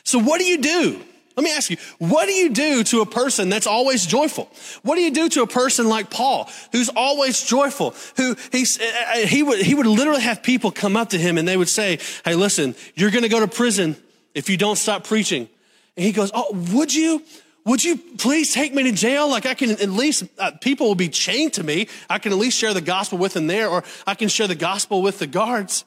So 0.04 0.19
what 0.19 0.39
do 0.39 0.45
you 0.45 0.60
do? 0.60 1.01
Let 1.38 1.44
me 1.44 1.51
ask 1.51 1.69
you, 1.69 1.78
what 2.00 2.25
do 2.25 2.31
you 2.31 2.50
do 2.50 2.84
to 2.86 3.01
a 3.01 3.06
person 3.06 3.48
that's 3.50 3.68
always 3.68 4.07
joyful? 4.07 4.50
What 4.81 4.95
do 4.95 5.01
you 5.01 5.12
do 5.12 5.30
to 5.30 5.44
a 5.44 5.48
person 5.48 5.88
like 5.88 6.10
Paul, 6.10 6.50
who's 6.72 6.89
always 6.89 7.44
joyful, 7.44 7.94
who 8.16 8.36
he's, 8.51 8.81
uh, 8.81 8.84
uh, 8.84 9.18
he 9.19 9.44
would, 9.44 9.60
he 9.60 9.75
would 9.75 9.86
literally 9.86 10.22
have 10.22 10.42
people 10.42 10.72
come 10.72 10.98
up 10.98 11.10
to 11.10 11.19
him 11.19 11.38
and 11.38 11.48
they 11.48 11.56
would 11.56 11.69
say, 11.69 12.00
Hey, 12.25 12.34
listen, 12.34 12.74
you're 12.95 13.12
going 13.12 13.22
to 13.22 13.30
go 13.30 13.40
to 13.40 13.48
prison 13.48 13.95
if 14.33 14.50
you 14.50 14.57
don't 14.57 14.78
stop 14.78 15.04
preaching. 15.04 15.48
And 15.95 16.06
he 16.06 16.12
goes, 16.12 16.31
Oh, 16.33 16.57
would 16.74 16.94
you? 16.94 17.24
Would 17.66 17.83
you 17.83 17.98
please 17.98 18.54
take 18.54 18.74
me 18.74 18.83
to 18.83 18.94
jail? 18.94 19.30
Like 19.30 19.45
I 19.45 19.54
can 19.54 19.72
at 19.72 19.90
least, 19.90 20.24
uh, 20.40 20.51
people 20.62 20.88
will 20.88 20.95
be 20.95 21.10
chained 21.10 21.54
to 21.54 21.63
me. 21.63 21.90
I 22.10 22.18
can 22.18 22.31
at 22.31 22.38
least 22.38 22.57
share 22.57 22.74
the 22.74 22.80
gospel 22.80 23.18
with 23.18 23.33
them 23.33 23.48
there, 23.48 23.68
or 23.68 23.83
I 24.07 24.16
can 24.16 24.30
share 24.30 24.48
the 24.48 24.56
gospel 24.56 25.01
with 25.01 25.19
the 25.19 25.28
guards. 25.28 25.83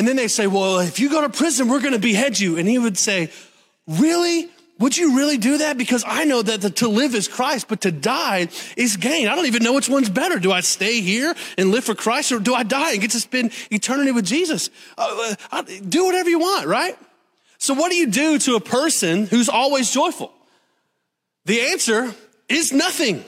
And 0.00 0.08
then 0.08 0.16
they 0.16 0.28
say, 0.28 0.46
well, 0.46 0.78
if 0.78 0.98
you 0.98 1.10
go 1.10 1.20
to 1.20 1.28
prison, 1.28 1.68
we're 1.68 1.82
going 1.82 1.92
to 1.92 1.98
behead 1.98 2.40
you. 2.40 2.56
And 2.56 2.66
he 2.66 2.78
would 2.78 2.96
say, 2.96 3.30
really? 3.86 4.48
Would 4.78 4.96
you 4.96 5.14
really 5.14 5.36
do 5.36 5.58
that? 5.58 5.76
Because 5.76 6.04
I 6.06 6.24
know 6.24 6.40
that 6.40 6.62
the, 6.62 6.70
to 6.70 6.88
live 6.88 7.14
is 7.14 7.28
Christ, 7.28 7.68
but 7.68 7.82
to 7.82 7.92
die 7.92 8.48
is 8.78 8.96
gain. 8.96 9.28
I 9.28 9.34
don't 9.34 9.44
even 9.44 9.62
know 9.62 9.74
which 9.74 9.90
one's 9.90 10.08
better. 10.08 10.38
Do 10.38 10.52
I 10.52 10.60
stay 10.60 11.02
here 11.02 11.34
and 11.58 11.70
live 11.70 11.84
for 11.84 11.94
Christ 11.94 12.32
or 12.32 12.38
do 12.38 12.54
I 12.54 12.62
die 12.62 12.92
and 12.92 13.02
get 13.02 13.10
to 13.10 13.20
spend 13.20 13.52
eternity 13.70 14.10
with 14.10 14.24
Jesus? 14.24 14.70
Uh, 14.96 15.34
uh, 15.52 15.64
do 15.86 16.06
whatever 16.06 16.30
you 16.30 16.38
want, 16.38 16.66
right? 16.66 16.96
So 17.58 17.74
what 17.74 17.90
do 17.90 17.98
you 17.98 18.06
do 18.06 18.38
to 18.38 18.56
a 18.56 18.60
person 18.60 19.26
who's 19.26 19.50
always 19.50 19.90
joyful? 19.90 20.32
The 21.44 21.60
answer 21.60 22.14
is 22.48 22.72
nothing. 22.72 23.22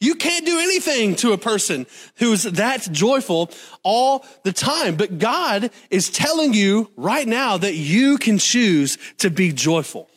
You 0.00 0.14
can't 0.14 0.44
do 0.44 0.58
anything 0.58 1.16
to 1.16 1.32
a 1.32 1.38
person 1.38 1.86
who's 2.16 2.42
that 2.42 2.88
joyful 2.92 3.50
all 3.82 4.24
the 4.42 4.52
time. 4.52 4.96
But 4.96 5.18
God 5.18 5.70
is 5.90 6.10
telling 6.10 6.52
you 6.52 6.90
right 6.96 7.26
now 7.26 7.56
that 7.56 7.74
you 7.74 8.18
can 8.18 8.38
choose 8.38 8.98
to 9.18 9.30
be 9.30 9.52
joyful. 9.52 10.08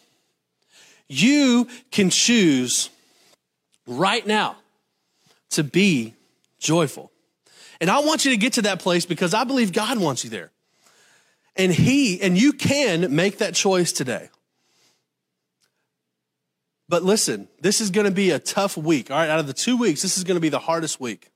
You 1.08 1.68
can 1.92 2.10
choose 2.10 2.90
right 3.86 4.26
now 4.26 4.58
to 5.52 5.64
be 5.64 6.14
joyful. 6.60 7.12
And 7.80 7.90
I 7.90 8.00
want 8.00 8.26
you 8.26 8.32
to 8.32 8.38
get 8.38 8.54
to 8.54 8.64
that 8.64 8.80
place 8.80 9.06
because 9.06 9.34
I 9.34 9.44
believe 9.44 9.72
God 9.72 10.00
wants 10.00 10.24
you 10.24 10.30
there. 10.30 10.52
And 11.56 11.72
He, 11.72 12.22
and 12.22 12.38
you 12.38 12.54
can 12.54 13.16
make 13.16 13.38
that 13.38 13.56
choice 13.56 13.92
today. 13.92 14.30
But 16.90 17.04
listen, 17.04 17.48
this 17.60 17.82
is 17.82 17.90
going 17.90 18.06
to 18.06 18.12
be 18.12 18.32
a 18.32 18.40
tough 18.40 18.78
week. 18.78 19.12
All 19.12 19.18
right, 19.18 19.30
out 19.30 19.40
of 19.40 19.48
the 19.48 19.54
two 19.54 19.78
weeks, 19.78 20.02
this 20.02 20.18
is 20.18 20.24
going 20.24 20.38
to 20.38 20.42
be 20.42 20.50
the 20.50 20.60
hardest 20.60 21.00
week 21.00 21.32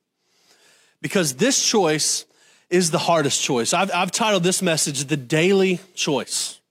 because 1.02 1.36
this 1.36 1.66
choice 1.66 2.26
is 2.70 2.92
the 2.92 3.00
hardest 3.00 3.42
choice. 3.44 3.74
I've, 3.74 3.92
I've 3.94 4.12
titled 4.12 4.44
this 4.44 4.62
message 4.62 5.06
The 5.06 5.18
Daily 5.18 5.80
Choice. 5.94 6.62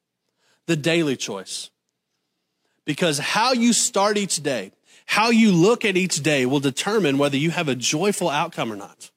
The 0.66 0.76
Daily 0.76 1.16
Choice. 1.16 1.70
Because 2.86 3.18
how 3.18 3.52
you 3.52 3.72
start 3.74 4.16
each 4.16 4.42
day, 4.42 4.72
how 5.04 5.28
you 5.28 5.52
look 5.52 5.84
at 5.84 5.96
each 5.96 6.22
day 6.22 6.46
will 6.46 6.60
determine 6.60 7.18
whether 7.18 7.36
you 7.36 7.50
have 7.50 7.68
a 7.68 7.74
joyful 7.74 8.30
outcome 8.30 8.72
or 8.72 8.76
not. 8.76 9.10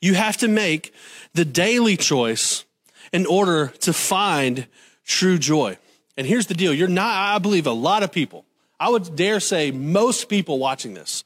You 0.00 0.14
have 0.14 0.36
to 0.38 0.48
make 0.48 0.92
the 1.32 1.44
daily 1.44 1.96
choice 1.96 2.64
in 3.12 3.24
order 3.24 3.68
to 3.80 3.92
find 3.92 4.66
true 5.04 5.38
joy. 5.38 5.78
And 6.16 6.26
here's 6.26 6.46
the 6.46 6.54
deal. 6.54 6.74
You're 6.74 6.88
not, 6.88 7.34
I 7.34 7.38
believe 7.38 7.66
a 7.66 7.72
lot 7.72 8.02
of 8.02 8.12
people 8.12 8.44
I 8.80 8.88
would 8.88 9.16
dare 9.16 9.40
say 9.40 9.70
most 9.70 10.28
people 10.28 10.58
watching 10.58 10.94
this, 10.94 11.24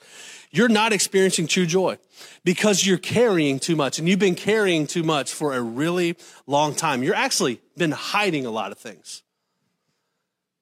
you're 0.50 0.68
not 0.68 0.92
experiencing 0.92 1.46
true 1.46 1.66
joy 1.66 1.98
because 2.44 2.86
you're 2.86 2.98
carrying 2.98 3.58
too 3.58 3.76
much 3.76 3.98
and 3.98 4.08
you've 4.08 4.18
been 4.18 4.34
carrying 4.34 4.86
too 4.86 5.02
much 5.02 5.32
for 5.32 5.54
a 5.54 5.60
really 5.60 6.16
long 6.46 6.74
time. 6.74 7.02
You're 7.02 7.14
actually 7.14 7.60
been 7.76 7.90
hiding 7.90 8.46
a 8.46 8.50
lot 8.50 8.72
of 8.72 8.78
things. 8.78 9.22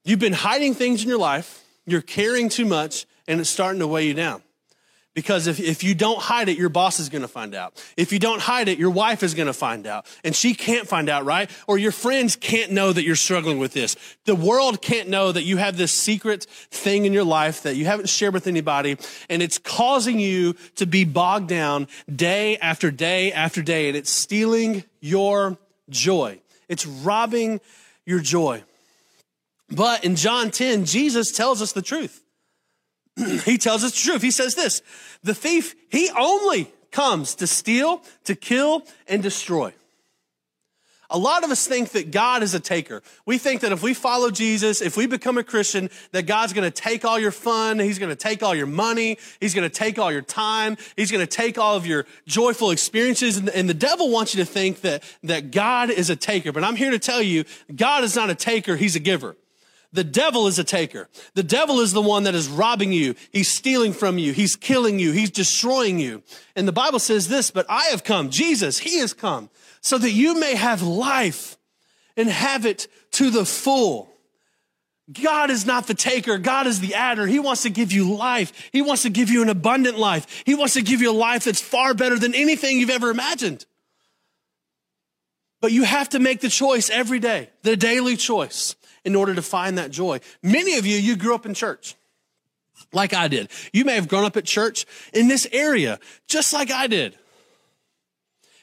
You've 0.05 0.21
been 0.21 0.33
hiding 0.33 0.75
things 0.75 1.03
in 1.03 1.09
your 1.09 1.19
life. 1.19 1.65
You're 1.87 2.03
carrying 2.03 2.49
too 2.49 2.67
much 2.67 3.07
and 3.27 3.41
it's 3.41 3.51
starting 3.51 3.81
to 3.81 3.87
weigh 3.87 4.07
you 4.07 4.15
down. 4.15 4.43
Because 5.13 5.49
if, 5.49 5.59
if 5.59 5.83
you 5.83 5.95
don't 5.97 6.21
hide 6.21 6.49
it, 6.49 6.57
your 6.57 6.69
boss 6.69 7.01
is 7.01 7.09
going 7.09 7.23
to 7.23 7.29
find 7.29 7.53
out. 7.53 7.83
If 7.97 8.13
you 8.13 8.21
don't 8.21 8.41
hide 8.41 8.69
it, 8.69 8.79
your 8.79 8.91
wife 8.91 9.25
is 9.25 9.35
going 9.35 9.49
to 9.49 9.53
find 9.53 9.85
out. 9.87 10.07
And 10.23 10.37
she 10.37 10.55
can't 10.55 10.87
find 10.87 11.09
out, 11.09 11.25
right? 11.25 11.51
Or 11.67 11.79
your 11.79 11.91
friends 11.91 12.37
can't 12.37 12.71
know 12.71 12.93
that 12.93 13.03
you're 13.03 13.17
struggling 13.17 13.59
with 13.59 13.73
this. 13.73 13.97
The 14.25 14.37
world 14.37 14.81
can't 14.81 15.09
know 15.09 15.33
that 15.33 15.43
you 15.43 15.57
have 15.57 15.77
this 15.77 15.91
secret 15.91 16.45
thing 16.45 17.07
in 17.07 17.13
your 17.13 17.25
life 17.25 17.65
that 17.65 17.75
you 17.75 17.87
haven't 17.87 18.09
shared 18.09 18.35
with 18.35 18.47
anybody. 18.47 18.99
And 19.29 19.43
it's 19.43 19.59
causing 19.59 20.21
you 20.21 20.55
to 20.77 20.87
be 20.87 21.05
bogged 21.05 21.49
down 21.49 21.89
day 22.15 22.57
after 22.59 22.93
day 22.93 23.33
after 23.33 23.63
day. 23.63 23.89
And 23.89 23.97
it's 23.97 24.11
stealing 24.11 24.85
your 25.01 25.59
joy. 25.89 26.41
It's 26.69 26.87
robbing 26.87 27.61
your 28.07 28.21
joy. 28.21 28.63
But 29.69 30.05
in 30.05 30.15
John 30.15 30.53
10, 30.53 30.85
Jesus 30.85 31.33
tells 31.33 31.61
us 31.61 31.73
the 31.73 31.83
truth. 31.83 32.23
he 33.45 33.59
tells 33.59 33.85
us 33.85 33.93
the 33.93 34.11
truth. 34.11 34.23
He 34.23 34.31
says 34.31 34.55
this 34.55 34.83
the 35.23 35.35
thief, 35.35 35.75
he 35.91 36.11
only 36.17 36.73
comes 36.91 37.35
to 37.37 37.47
steal, 37.47 38.03
to 38.25 38.35
kill, 38.35 38.85
and 39.09 39.23
destroy. 39.23 39.73
A 41.13 41.19
lot 41.19 41.43
of 41.43 41.51
us 41.51 41.67
think 41.67 41.91
that 41.91 42.13
God 42.13 42.45
is 42.45 42.55
a 42.55 42.61
taker. 42.61 43.03
We 43.27 43.37
think 43.37 43.63
that 43.63 43.73
if 43.73 43.83
we 43.83 43.95
follow 43.95 44.31
Jesus, 44.31 44.81
if 44.81 44.97
we 44.97 45.09
become 45.09 45.39
a 45.39 45.43
Christian, 45.43 45.91
that 46.13 46.27
God's 46.27 46.53
going 46.53 46.71
to 46.71 46.71
take 46.71 47.05
all 47.05 47.19
your 47.19 47.33
fun. 47.33 47.81
He's 47.81 47.99
going 47.99 48.11
to 48.11 48.17
take 48.17 48.45
all 48.45 48.55
your 48.55 48.69
money. 48.69 49.19
He's 49.41 49.53
going 49.53 49.69
to 49.69 49.75
take 49.75 49.99
all 49.99 50.13
your 50.13 50.23
time. 50.23 50.77
He's 50.95 51.11
going 51.11 51.27
to 51.27 51.31
take 51.31 51.59
all 51.59 51.75
of 51.75 51.85
your 51.85 52.07
joyful 52.27 52.71
experiences. 52.71 53.37
And, 53.39 53.49
and 53.49 53.69
the 53.69 53.75
devil 53.75 54.09
wants 54.11 54.37
you 54.37 54.45
to 54.45 54.51
think 54.51 54.83
that, 54.83 55.03
that 55.25 55.51
God 55.51 55.91
is 55.91 56.11
a 56.11 56.17
taker. 56.17 56.53
But 56.53 56.63
I'm 56.63 56.77
here 56.77 56.93
to 56.93 56.99
tell 57.01 57.21
you, 57.21 57.45
God 57.75 58.05
is 58.05 58.15
not 58.15 58.31
a 58.31 58.37
taker. 58.37 58.77
He's 58.77 58.95
a 58.95 59.01
giver. 59.01 59.37
The 59.93 60.05
devil 60.05 60.47
is 60.47 60.59
a 60.59 60.65
taker. 60.65 61.09
The 61.35 61.43
devil 61.43 61.81
is 61.81 61.93
the 61.93 62.01
one 62.01 62.23
that 62.23 62.35
is 62.35 62.49
robbing 62.49 62.93
you. 62.93 63.17
He's 63.33 63.51
stealing 63.51 63.93
from 63.93 64.19
you. 64.19 64.33
He's 64.33 64.55
killing 64.55 65.01
you. 65.01 65.11
He's 65.11 65.31
destroying 65.31 65.99
you. 65.99 66.23
And 66.55 66.69
the 66.69 66.73
Bible 66.73 67.01
says 67.01 67.27
this, 67.29 67.51
but 67.51 67.67
I 67.69 67.87
have 67.87 68.05
come, 68.05 68.31
Jesus, 68.31 68.79
he 68.79 68.99
has 69.01 69.13
come 69.13 69.51
so 69.81 69.99
that 69.99 70.11
you 70.11 70.39
may 70.39 70.55
have 70.55 70.83
life 70.83 71.57
and 72.17 72.29
have 72.29 72.67
it 72.67 72.87
to 73.13 73.31
the 73.31 73.45
full. 73.45 74.13
God 75.13 75.51
is 75.51 75.67
not 75.67 75.89
the 75.89 75.95
taker. 75.95 76.39
God 76.39 76.69
is 76.69 76.79
the 76.79 76.95
adder. 76.95 77.27
He 77.27 77.41
wants 77.41 77.63
to 77.63 77.71
give 77.71 77.91
you 77.91 78.15
life. 78.15 78.71
He 78.73 78.83
wants 78.83 79.03
to 79.03 79.11
give 79.11 79.29
you 79.29 79.43
an 79.43 79.49
abundant 79.49 79.99
life. 79.99 80.45
He 80.47 80.55
wants 80.55 80.75
to 80.75 80.83
give 80.83 81.01
you 81.01 81.11
a 81.11 81.13
life 81.13 81.45
that's 81.45 81.61
far 81.61 81.95
better 81.95 82.17
than 82.17 82.35
anything 82.35 82.79
you've 82.79 82.91
ever 82.91 83.11
imagined. 83.11 83.67
But 85.61 85.73
you 85.73 85.83
have 85.83 86.11
to 86.11 86.21
make 86.21 86.41
the 86.41 86.49
choice 86.49 86.91
every 86.91 87.19
day, 87.19 87.51
the 87.63 87.77
daily 87.77 88.17
choice 88.17 88.77
in 89.05 89.15
order 89.15 89.35
to 89.35 89.43
find 89.43 89.79
that 89.79 89.91
joy. 89.91 90.21
Many 90.43 90.77
of 90.77 90.87
you, 90.87 90.97
you 90.97 91.17
grew 91.17 91.35
up 91.35 91.47
in 91.47 91.55
church 91.55 91.95
like 92.93 93.15
I 93.15 93.29
did. 93.29 93.51
You 93.73 93.85
may 93.85 93.95
have 93.95 94.09
grown 94.09 94.25
up 94.25 94.37
at 94.37 94.45
church 94.45 94.87
in 95.13 95.29
this 95.29 95.47
area 95.53 95.99
just 96.29 96.53
like 96.53 96.71
I 96.71 96.87
did. 96.87 97.17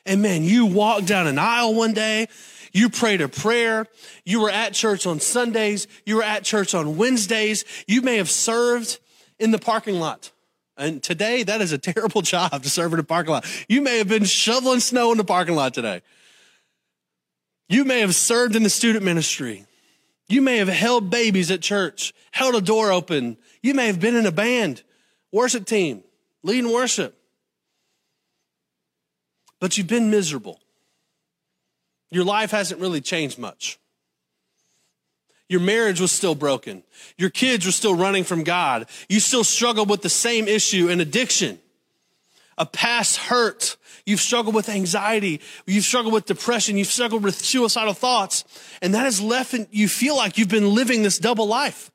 And 0.06 0.22
man, 0.22 0.44
you 0.44 0.66
walked 0.66 1.06
down 1.06 1.28
an 1.28 1.38
aisle 1.38 1.74
one 1.76 1.94
day. 1.94 2.28
You 2.72 2.90
prayed 2.90 3.22
a 3.22 3.28
prayer. 3.28 3.88
You 4.26 4.42
were 4.42 4.50
at 4.50 4.74
church 4.74 5.06
on 5.06 5.20
Sundays. 5.20 5.88
You 6.06 6.18
were 6.18 6.24
at 6.24 6.44
church 6.44 6.74
on 6.74 6.98
Wednesdays. 6.98 7.66
You 7.88 8.02
may 8.02 8.18
have 8.18 8.30
served 8.30 9.00
in 9.40 9.52
the 9.52 9.60
parking 9.60 9.96
lot. 9.96 10.32
And 10.78 11.02
today, 11.02 11.44
that 11.44 11.60
is 11.60 11.72
a 11.72 11.78
terrible 11.78 12.22
job 12.22 12.64
to 12.64 12.70
serve 12.70 12.94
in 12.94 13.00
a 13.00 13.04
parking 13.04 13.32
lot. 13.32 13.46
You 13.68 13.82
may 13.82 13.98
have 13.98 14.08
been 14.08 14.26
shoveling 14.26 14.80
snow 14.80 15.12
in 15.12 15.18
the 15.18 15.24
parking 15.24 15.56
lot 15.56 15.74
today. 15.74 16.02
You 17.68 17.84
may 17.84 18.00
have 18.00 18.16
served 18.16 18.56
in 18.56 18.64
the 18.64 18.70
student 18.70 19.04
ministry. 19.04 19.66
You 20.30 20.42
may 20.42 20.58
have 20.58 20.68
held 20.68 21.10
babies 21.10 21.52
at 21.52 21.62
church, 21.62 22.14
held 22.32 22.56
a 22.56 22.62
door 22.62 22.92
open. 22.92 23.38
You 23.62 23.74
may 23.74 23.88
have 23.88 24.00
been 24.00 24.16
in 24.16 24.26
a 24.26 24.32
band, 24.32 24.84
worship 25.32 25.66
team, 25.66 26.04
leading 26.44 26.72
worship. 26.72 27.18
But 29.60 29.78
you've 29.78 29.88
been 29.88 30.12
miserable. 30.12 30.60
Your 32.12 32.26
life 32.26 32.52
hasn't 32.52 32.82
really 32.82 33.02
changed 33.02 33.40
much. 33.40 33.80
Your 35.50 35.62
marriage 35.62 36.02
was 36.02 36.12
still 36.12 36.36
broken. 36.36 36.84
Your 37.18 37.30
kids 37.30 37.66
were 37.66 37.72
still 37.72 37.96
running 37.96 38.26
from 38.26 38.44
God. 38.44 38.88
You 39.08 39.20
still 39.22 39.46
struggled 39.46 39.90
with 39.90 40.02
the 40.02 40.10
same 40.10 40.48
issue 40.48 40.90
an 40.90 41.00
addiction, 41.00 41.60
a 42.58 42.66
past 42.66 43.18
hurt 43.18 43.78
You've 44.08 44.22
struggled 44.22 44.56
with 44.56 44.70
anxiety. 44.70 45.42
You've 45.66 45.84
struggled 45.84 46.14
with 46.14 46.26
depression. 46.26 46.78
You've 46.78 46.88
struggled 46.88 47.24
with 47.24 47.36
suicidal 47.36 47.94
thoughts. 47.94 48.46
And 48.82 48.96
that 48.96 49.04
has 49.04 49.20
left 49.22 49.54
you 49.70 49.90
feel 49.90 50.16
like 50.16 50.38
you've 50.38 50.48
been 50.48 50.74
living 50.74 51.04
this 51.04 51.20
double 51.20 51.46
life 51.46 51.92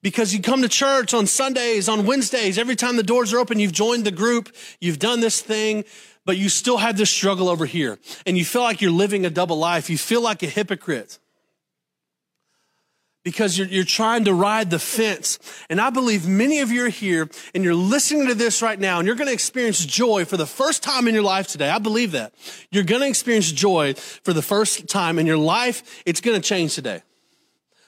because 0.00 0.32
you 0.32 0.40
come 0.40 0.62
to 0.62 0.68
church 0.68 1.12
on 1.12 1.26
Sundays, 1.26 1.90
on 1.90 2.06
Wednesdays, 2.06 2.56
every 2.56 2.74
time 2.74 2.96
the 2.96 3.02
doors 3.02 3.34
are 3.34 3.38
open, 3.38 3.60
you've 3.60 3.72
joined 3.72 4.04
the 4.04 4.10
group, 4.10 4.48
you've 4.80 4.98
done 4.98 5.20
this 5.20 5.42
thing, 5.42 5.84
but 6.24 6.38
you 6.38 6.48
still 6.48 6.78
have 6.78 6.96
this 6.96 7.10
struggle 7.10 7.50
over 7.50 7.66
here. 7.66 7.98
And 8.26 8.38
you 8.38 8.46
feel 8.46 8.62
like 8.62 8.80
you're 8.80 8.90
living 8.90 9.26
a 9.26 9.30
double 9.30 9.58
life. 9.58 9.90
You 9.90 9.98
feel 9.98 10.22
like 10.22 10.42
a 10.42 10.46
hypocrite 10.46 11.18
because 13.24 13.56
you're, 13.56 13.68
you're 13.68 13.84
trying 13.84 14.24
to 14.24 14.34
ride 14.34 14.70
the 14.70 14.78
fence. 14.78 15.38
And 15.70 15.80
I 15.80 15.90
believe 15.90 16.26
many 16.26 16.60
of 16.60 16.70
you 16.70 16.86
are 16.86 16.90
here 16.90 17.28
and 17.54 17.62
you're 17.62 17.74
listening 17.74 18.26
to 18.28 18.34
this 18.34 18.62
right 18.62 18.78
now 18.78 18.98
and 18.98 19.06
you're 19.06 19.16
going 19.16 19.28
to 19.28 19.32
experience 19.32 19.84
joy 19.84 20.24
for 20.24 20.36
the 20.36 20.46
first 20.46 20.82
time 20.82 21.08
in 21.08 21.14
your 21.14 21.22
life 21.22 21.46
today. 21.46 21.68
I 21.68 21.78
believe 21.78 22.12
that. 22.12 22.34
You're 22.70 22.84
going 22.84 23.02
to 23.02 23.08
experience 23.08 23.50
joy 23.52 23.94
for 23.94 24.32
the 24.32 24.42
first 24.42 24.88
time 24.88 25.18
in 25.18 25.26
your 25.26 25.38
life. 25.38 26.02
It's 26.04 26.20
going 26.20 26.40
to 26.40 26.46
change 26.46 26.74
today. 26.74 27.02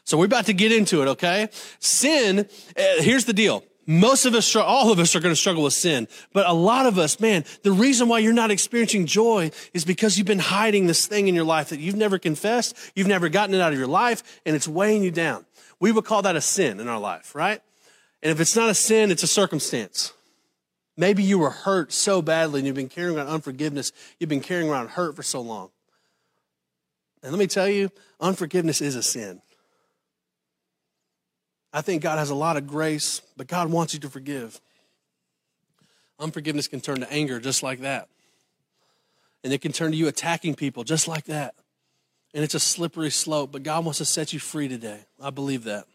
So 0.04 0.18
we're 0.18 0.26
about 0.26 0.46
to 0.46 0.54
get 0.54 0.70
into 0.70 1.02
it, 1.02 1.08
okay? 1.08 1.48
Sin, 1.78 2.40
uh, 2.40 2.82
here's 2.98 3.24
the 3.24 3.32
deal. 3.32 3.64
Most 3.86 4.24
of 4.24 4.34
us, 4.34 4.54
all 4.56 4.90
of 4.90 4.98
us 4.98 5.14
are 5.14 5.20
going 5.20 5.32
to 5.32 5.40
struggle 5.40 5.62
with 5.62 5.74
sin. 5.74 6.08
But 6.32 6.48
a 6.48 6.52
lot 6.52 6.86
of 6.86 6.98
us, 6.98 7.20
man, 7.20 7.44
the 7.62 7.72
reason 7.72 8.08
why 8.08 8.20
you're 8.20 8.32
not 8.32 8.50
experiencing 8.50 9.06
joy 9.06 9.50
is 9.72 9.84
because 9.84 10.16
you've 10.16 10.26
been 10.26 10.38
hiding 10.38 10.86
this 10.86 11.06
thing 11.06 11.28
in 11.28 11.34
your 11.34 11.44
life 11.44 11.68
that 11.68 11.80
you've 11.80 11.96
never 11.96 12.18
confessed, 12.18 12.76
you've 12.94 13.06
never 13.06 13.28
gotten 13.28 13.54
it 13.54 13.60
out 13.60 13.72
of 13.72 13.78
your 13.78 13.88
life, 13.88 14.40
and 14.46 14.56
it's 14.56 14.68
weighing 14.68 15.02
you 15.02 15.10
down. 15.10 15.44
We 15.80 15.92
would 15.92 16.04
call 16.04 16.22
that 16.22 16.36
a 16.36 16.40
sin 16.40 16.80
in 16.80 16.88
our 16.88 17.00
life, 17.00 17.34
right? 17.34 17.60
And 18.22 18.32
if 18.32 18.40
it's 18.40 18.56
not 18.56 18.70
a 18.70 18.74
sin, 18.74 19.10
it's 19.10 19.22
a 19.22 19.26
circumstance. 19.26 20.12
Maybe 20.96 21.22
you 21.22 21.38
were 21.38 21.50
hurt 21.50 21.92
so 21.92 22.22
badly 22.22 22.60
and 22.60 22.66
you've 22.66 22.76
been 22.76 22.88
carrying 22.88 23.16
around 23.16 23.26
unforgiveness. 23.26 23.92
You've 24.18 24.30
been 24.30 24.40
carrying 24.40 24.70
around 24.70 24.90
hurt 24.90 25.16
for 25.16 25.22
so 25.22 25.40
long. 25.40 25.70
And 27.22 27.32
let 27.32 27.38
me 27.38 27.46
tell 27.46 27.68
you, 27.68 27.90
unforgiveness 28.20 28.80
is 28.80 28.96
a 28.96 29.02
sin. 29.02 29.42
I 31.74 31.80
think 31.80 32.04
God 32.04 32.20
has 32.20 32.30
a 32.30 32.36
lot 32.36 32.56
of 32.56 32.68
grace, 32.68 33.20
but 33.36 33.48
God 33.48 33.68
wants 33.68 33.94
you 33.94 34.00
to 34.00 34.08
forgive. 34.08 34.60
Unforgiveness 36.20 36.68
can 36.68 36.80
turn 36.80 37.00
to 37.00 37.12
anger 37.12 37.40
just 37.40 37.64
like 37.64 37.80
that. 37.80 38.08
And 39.42 39.52
it 39.52 39.60
can 39.60 39.72
turn 39.72 39.90
to 39.90 39.96
you 39.96 40.06
attacking 40.06 40.54
people 40.54 40.84
just 40.84 41.08
like 41.08 41.24
that. 41.24 41.56
And 42.32 42.44
it's 42.44 42.54
a 42.54 42.60
slippery 42.60 43.10
slope, 43.10 43.50
but 43.50 43.64
God 43.64 43.84
wants 43.84 43.98
to 43.98 44.04
set 44.04 44.32
you 44.32 44.38
free 44.38 44.68
today. 44.68 45.00
I 45.20 45.30
believe 45.30 45.64
that. 45.64 45.86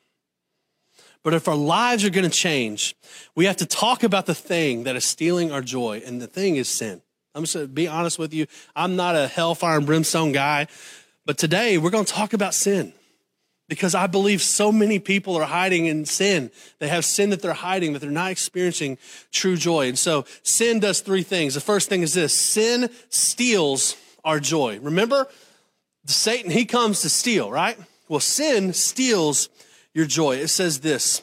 But 1.24 1.34
if 1.34 1.48
our 1.48 1.56
lives 1.56 2.04
are 2.04 2.10
going 2.10 2.30
to 2.30 2.38
change, 2.38 2.94
we 3.34 3.46
have 3.46 3.58
to 3.58 3.66
talk 3.66 4.04
about 4.04 4.26
the 4.26 4.36
thing 4.36 4.84
that 4.84 4.98
is 4.98 5.06
stealing 5.06 5.52
our 5.52 5.62
joy, 5.62 6.02
and 6.06 6.22
the 6.22 6.28
thing 6.28 6.58
is 6.58 6.68
sin. 6.68 7.02
I'm 7.34 7.44
just 7.44 7.56
going 7.56 7.68
to 7.68 7.72
be 7.72 7.88
honest 7.88 8.20
with 8.20 8.34
you. 8.34 8.48
I'm 8.76 8.98
not 8.98 9.16
a 9.16 9.28
hellfire 9.28 9.78
and 9.78 9.86
brimstone 9.86 10.34
guy, 10.34 10.68
but 11.26 11.38
today 11.38 11.78
we're 11.78 11.90
going 11.90 12.06
to 12.06 12.14
talk 12.14 12.34
about 12.34 12.54
sin 12.54 12.94
because 13.70 13.96
I 13.96 14.08
believe 14.08 14.42
so 14.42 14.72
many 14.72 15.00
people 15.00 15.38
are 15.38 15.46
hiding 15.46 15.86
in 15.86 16.06
sin. 16.06 16.52
They 16.80 16.90
have 16.90 17.06
sin 17.06 17.30
that 17.30 17.42
they're 17.42 17.54
hiding, 17.54 17.94
that 17.94 18.00
they're 18.00 18.12
not 18.12 18.32
experiencing 18.32 18.98
true 19.32 19.56
joy. 19.56 19.88
And 19.88 19.98
so 19.98 20.26
sin 20.44 20.82
does 20.82 21.00
three 21.00 21.24
things. 21.24 21.54
The 21.54 21.62
first 21.62 21.88
thing 21.88 22.02
is 22.02 22.14
this 22.14 22.38
sin 22.38 22.90
steals 23.10 23.96
our 24.26 24.42
joy. 24.42 24.80
Remember, 24.82 25.28
Satan, 26.06 26.52
he 26.52 26.66
comes 26.66 27.02
to 27.04 27.10
steal, 27.10 27.50
right? 27.50 27.78
Well, 28.10 28.20
sin 28.20 28.74
steals 28.74 29.48
your 29.94 30.06
joy. 30.06 30.38
It 30.38 30.50
says 30.50 30.82
this 30.82 31.22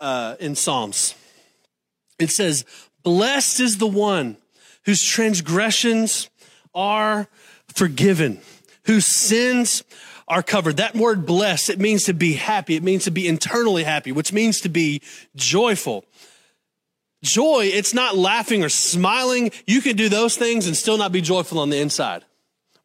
uh, 0.00 0.36
in 0.40 0.54
Psalms 0.54 1.14
it 2.18 2.30
says, 2.30 2.64
Blessed 3.02 3.60
is 3.60 3.78
the 3.78 3.86
one 3.86 4.36
whose 4.84 5.04
transgressions 5.04 6.30
are 6.74 7.28
forgiven, 7.74 8.40
whose 8.84 9.06
sins 9.06 9.84
are 10.28 10.42
covered. 10.42 10.78
That 10.78 10.94
word 10.94 11.26
blessed, 11.26 11.70
it 11.70 11.78
means 11.78 12.04
to 12.04 12.12
be 12.12 12.34
happy. 12.34 12.74
It 12.74 12.82
means 12.82 13.04
to 13.04 13.10
be 13.10 13.28
internally 13.28 13.84
happy, 13.84 14.12
which 14.12 14.32
means 14.32 14.60
to 14.62 14.68
be 14.68 15.02
joyful. 15.36 16.04
Joy, 17.22 17.70
it's 17.72 17.94
not 17.94 18.16
laughing 18.16 18.62
or 18.62 18.68
smiling. 18.68 19.50
You 19.66 19.80
can 19.80 19.96
do 19.96 20.08
those 20.08 20.36
things 20.36 20.66
and 20.66 20.76
still 20.76 20.98
not 20.98 21.12
be 21.12 21.20
joyful 21.20 21.58
on 21.58 21.70
the 21.70 21.78
inside, 21.78 22.24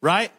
right? 0.00 0.32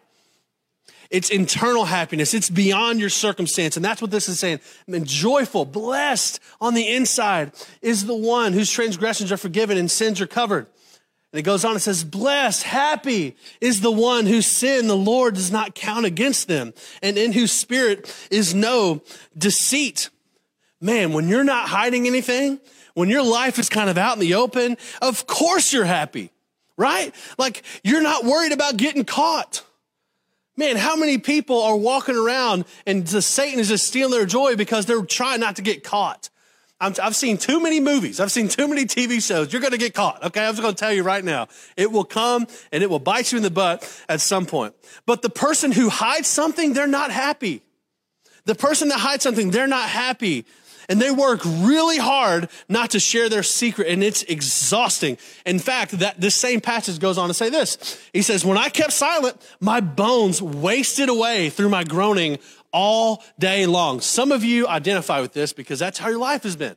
It's 1.10 1.30
internal 1.30 1.86
happiness. 1.86 2.34
It's 2.34 2.50
beyond 2.50 3.00
your 3.00 3.10
circumstance. 3.10 3.76
And 3.76 3.86
that's 3.86 4.02
what 4.02 4.10
this 4.10 4.28
is 4.28 4.40
saying. 4.40 4.60
I 4.88 4.92
mean, 4.92 5.06
joyful, 5.06 5.64
blessed 5.64 6.40
on 6.60 6.74
the 6.74 6.88
inside 6.88 7.52
is 7.84 8.08
the 8.08 8.16
one 8.16 8.54
whose 8.54 8.72
transgressions 8.72 9.32
are 9.32 9.38
forgiven 9.38 9.78
and 9.78 9.92
sins 9.92 10.20
are 10.22 10.28
covered. 10.28 10.66
And 11.34 11.40
it 11.40 11.44
goes 11.44 11.66
on 11.66 11.72
and 11.72 11.82
says, 11.82 12.04
blessed, 12.04 12.62
happy 12.64 13.36
is 13.60 13.82
the 13.82 13.92
one 13.92 14.28
whose 14.28 14.46
sin 14.46 14.88
the 14.88 14.96
Lord 14.96 15.34
does 15.34 15.52
not 15.52 15.74
count 15.74 16.06
against 16.06 16.48
them 16.48 16.74
and 17.02 17.18
in 17.18 17.34
whose 17.34 17.52
spirit 17.52 18.16
is 18.30 18.54
no 18.54 19.02
deceit. 19.36 20.12
Man, 20.80 21.12
when 21.12 21.28
you're 21.28 21.44
not 21.44 21.68
hiding 21.70 22.06
anything, 22.06 22.60
When 22.94 23.10
your 23.10 23.24
life 23.24 23.58
is 23.58 23.70
kind 23.70 23.90
of 23.90 23.98
out 23.98 24.14
in 24.14 24.20
the 24.20 24.36
open, 24.36 24.78
of 25.02 25.26
course 25.26 25.74
you're 25.74 25.86
happy, 25.86 26.32
right? 26.78 27.14
Like 27.38 27.64
you're 27.84 28.04
not 28.04 28.24
worried 28.24 28.52
about 28.52 28.78
getting 28.78 29.04
caught. 29.04 29.64
Man, 30.56 30.76
how 30.76 30.96
many 30.96 31.18
people 31.18 31.60
are 31.64 31.76
walking 31.76 32.16
around 32.16 32.66
and 32.86 33.10
Satan 33.10 33.60
is 33.60 33.70
just 33.70 33.88
stealing 33.88 34.12
their 34.12 34.28
joy 34.28 34.56
because 34.56 34.86
they're 34.86 35.04
trying 35.04 35.40
not 35.40 35.56
to 35.56 35.64
get 35.64 35.84
caught? 35.84 36.30
I 36.84 37.04
have 37.04 37.16
seen 37.16 37.38
too 37.38 37.62
many 37.62 37.80
movies. 37.80 38.20
I've 38.20 38.32
seen 38.32 38.50
too 38.50 38.68
many 38.68 38.86
TV 38.86 39.26
shows. 39.26 39.54
You're 39.54 39.62
going 39.62 39.72
to 39.72 39.78
get 39.78 39.94
caught. 39.94 40.24
Okay. 40.24 40.46
I'm 40.46 40.52
just 40.52 40.62
going 40.62 40.76
to 40.76 40.80
tell 40.80 40.92
you 40.92 41.04
right 41.04 41.24
now. 41.24 41.48
It 41.78 41.92
will 41.92 42.04
come 42.04 42.46
and 42.72 42.84
it 42.84 42.90
will 42.90 43.00
bite 43.00 43.32
you 43.32 43.38
in 43.38 43.44
the 43.44 43.52
butt 43.52 43.90
at 44.10 44.22
some 44.22 44.46
point. 44.46 44.76
But 45.06 45.22
the 45.22 45.30
person 45.30 45.72
who 45.72 45.90
hides 45.90 46.28
something, 46.28 46.74
they're 46.74 46.88
not 46.88 47.12
happy. 47.12 47.62
The 48.46 48.56
person 48.56 48.90
that 48.90 49.00
hides 49.00 49.24
something, 49.24 49.52
they're 49.52 49.68
not 49.68 49.88
happy. 49.88 50.46
And 50.90 51.02
they 51.02 51.12
work 51.12 51.42
really 51.46 51.98
hard 51.98 52.50
not 52.68 52.92
to 52.92 53.00
share 53.00 53.30
their 53.30 53.44
secret, 53.44 53.88
and 53.88 54.04
it's 54.04 54.24
exhausting. 54.24 55.18
In 55.46 55.60
fact, 55.60 56.00
that 56.00 56.20
this 56.20 56.36
same 56.36 56.60
passage 56.60 57.00
goes 57.00 57.18
on 57.18 57.30
to 57.30 57.34
say 57.34 57.50
this. 57.50 58.02
He 58.12 58.22
says, 58.22 58.44
When 58.44 58.58
I 58.58 58.68
kept 58.68 58.92
silent, 58.92 59.42
my 59.62 59.80
bones 59.80 60.42
wasted 60.42 61.08
away 61.08 61.50
through 61.50 61.70
my 61.70 61.86
groaning 61.86 62.38
all 62.74 63.24
day 63.40 63.66
long. 63.66 64.02
Some 64.02 64.32
of 64.32 64.44
you 64.44 64.68
identify 64.68 65.22
with 65.22 65.32
this 65.32 65.54
because 65.54 65.80
that's 65.80 66.00
how 66.00 66.10
your 66.10 66.20
life 66.20 66.44
has 66.44 66.56
been. 66.58 66.76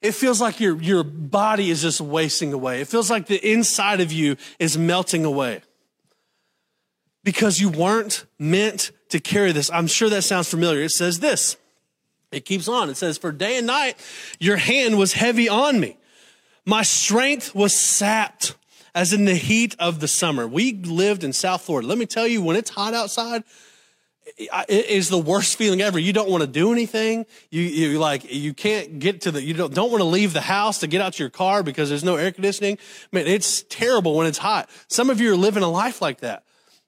It 0.00 0.12
feels 0.12 0.40
like 0.40 0.58
your, 0.58 0.80
your 0.82 1.04
body 1.04 1.70
is 1.70 1.82
just 1.82 2.00
wasting 2.00 2.52
away. 2.52 2.80
It 2.80 2.88
feels 2.88 3.10
like 3.10 3.26
the 3.26 3.52
inside 3.52 4.00
of 4.00 4.10
you 4.10 4.36
is 4.58 4.78
melting 4.78 5.24
away 5.24 5.62
because 7.22 7.60
you 7.60 7.68
weren't 7.68 8.24
meant 8.38 8.90
to 9.10 9.20
carry 9.20 9.52
this. 9.52 9.70
I'm 9.70 9.86
sure 9.86 10.08
that 10.10 10.22
sounds 10.22 10.48
familiar. 10.48 10.82
It 10.82 10.90
says 10.90 11.20
this. 11.20 11.56
It 12.32 12.44
keeps 12.44 12.66
on. 12.66 12.88
It 12.90 12.96
says, 12.96 13.18
For 13.18 13.30
day 13.30 13.58
and 13.58 13.66
night 13.66 13.96
your 14.40 14.56
hand 14.56 14.98
was 14.98 15.12
heavy 15.12 15.48
on 15.48 15.78
me. 15.78 15.98
My 16.64 16.82
strength 16.82 17.54
was 17.54 17.76
sapped 17.76 18.56
as 18.94 19.12
in 19.12 19.24
the 19.24 19.34
heat 19.34 19.76
of 19.78 20.00
the 20.00 20.08
summer. 20.08 20.46
We 20.48 20.72
lived 20.72 21.24
in 21.24 21.32
South 21.32 21.62
Florida. 21.62 21.86
Let 21.86 21.98
me 21.98 22.06
tell 22.06 22.26
you, 22.26 22.42
when 22.42 22.56
it's 22.56 22.70
hot 22.70 22.94
outside, 22.94 23.44
it 24.38 24.86
is 24.86 25.08
the 25.08 25.18
worst 25.18 25.56
feeling 25.56 25.80
ever. 25.80 25.98
You 25.98 26.12
don't 26.12 26.30
want 26.30 26.42
to 26.42 26.46
do 26.46 26.72
anything. 26.72 27.26
You, 27.50 27.62
you 27.62 27.98
like, 27.98 28.32
you 28.32 28.54
can't 28.54 28.98
get 28.98 29.22
to 29.22 29.30
the, 29.30 29.42
you 29.42 29.54
don't, 29.54 29.74
don't 29.74 29.90
want 29.90 30.00
to 30.00 30.06
leave 30.06 30.32
the 30.32 30.40
house 30.40 30.78
to 30.80 30.86
get 30.86 31.00
out 31.00 31.14
to 31.14 31.22
your 31.22 31.30
car 31.30 31.62
because 31.62 31.88
there's 31.88 32.04
no 32.04 32.16
air 32.16 32.32
conditioning. 32.32 32.78
Man, 33.12 33.26
it's 33.26 33.64
terrible 33.68 34.16
when 34.16 34.26
it's 34.26 34.38
hot. 34.38 34.68
Some 34.88 35.10
of 35.10 35.20
you 35.20 35.32
are 35.32 35.36
living 35.36 35.62
a 35.62 35.70
life 35.70 36.00
like 36.00 36.20
that. 36.20 36.44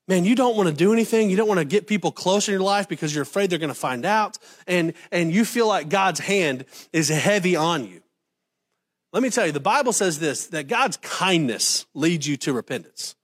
Man, 0.06 0.24
you 0.24 0.34
don't 0.34 0.56
want 0.56 0.68
to 0.68 0.74
do 0.74 0.92
anything. 0.92 1.30
You 1.30 1.36
don't 1.36 1.48
want 1.48 1.60
to 1.60 1.64
get 1.64 1.86
people 1.86 2.12
close 2.12 2.46
in 2.46 2.52
your 2.52 2.60
life 2.60 2.88
because 2.88 3.14
you're 3.14 3.22
afraid 3.22 3.48
they're 3.48 3.58
going 3.58 3.68
to 3.68 3.74
find 3.74 4.04
out. 4.04 4.38
And, 4.66 4.92
and 5.10 5.32
you 5.32 5.44
feel 5.44 5.66
like 5.66 5.88
God's 5.88 6.20
hand 6.20 6.66
is 6.92 7.08
heavy 7.08 7.56
on 7.56 7.86
you. 7.88 8.02
Let 9.14 9.22
me 9.22 9.30
tell 9.30 9.46
you, 9.46 9.52
the 9.52 9.60
Bible 9.60 9.92
says 9.92 10.18
this, 10.18 10.48
that 10.48 10.66
God's 10.66 10.96
kindness 10.98 11.86
leads 11.94 12.26
you 12.26 12.36
to 12.38 12.52
repentance. 12.52 13.14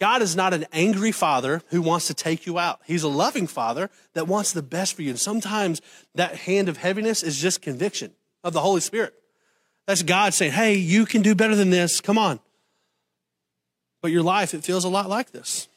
God 0.00 0.22
is 0.22 0.34
not 0.34 0.54
an 0.54 0.66
angry 0.72 1.12
father 1.12 1.62
who 1.68 1.82
wants 1.82 2.06
to 2.06 2.14
take 2.14 2.46
you 2.46 2.58
out. 2.58 2.80
He's 2.86 3.02
a 3.02 3.08
loving 3.08 3.46
father 3.46 3.90
that 4.14 4.26
wants 4.26 4.52
the 4.52 4.62
best 4.62 4.94
for 4.94 5.02
you. 5.02 5.10
And 5.10 5.20
sometimes 5.20 5.82
that 6.14 6.34
hand 6.36 6.70
of 6.70 6.78
heaviness 6.78 7.22
is 7.22 7.38
just 7.38 7.60
conviction 7.60 8.12
of 8.42 8.54
the 8.54 8.60
Holy 8.60 8.80
Spirit. 8.80 9.14
That's 9.86 10.02
God 10.02 10.32
saying, 10.32 10.52
hey, 10.52 10.74
you 10.74 11.04
can 11.04 11.20
do 11.20 11.34
better 11.34 11.54
than 11.54 11.68
this. 11.68 12.00
Come 12.00 12.16
on. 12.16 12.40
But 14.00 14.10
your 14.10 14.22
life, 14.22 14.54
it 14.54 14.64
feels 14.64 14.84
a 14.84 14.88
lot 14.88 15.10
like 15.10 15.32
this. 15.32 15.68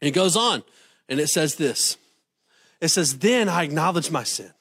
And 0.00 0.08
it 0.08 0.12
goes 0.12 0.34
on 0.34 0.62
and 1.08 1.20
it 1.20 1.28
says 1.28 1.56
this 1.56 1.98
it 2.82 2.88
says, 2.88 3.18
Then 3.18 3.48
I 3.48 3.62
acknowledged 3.62 4.10
my 4.10 4.24
sin 4.24 4.52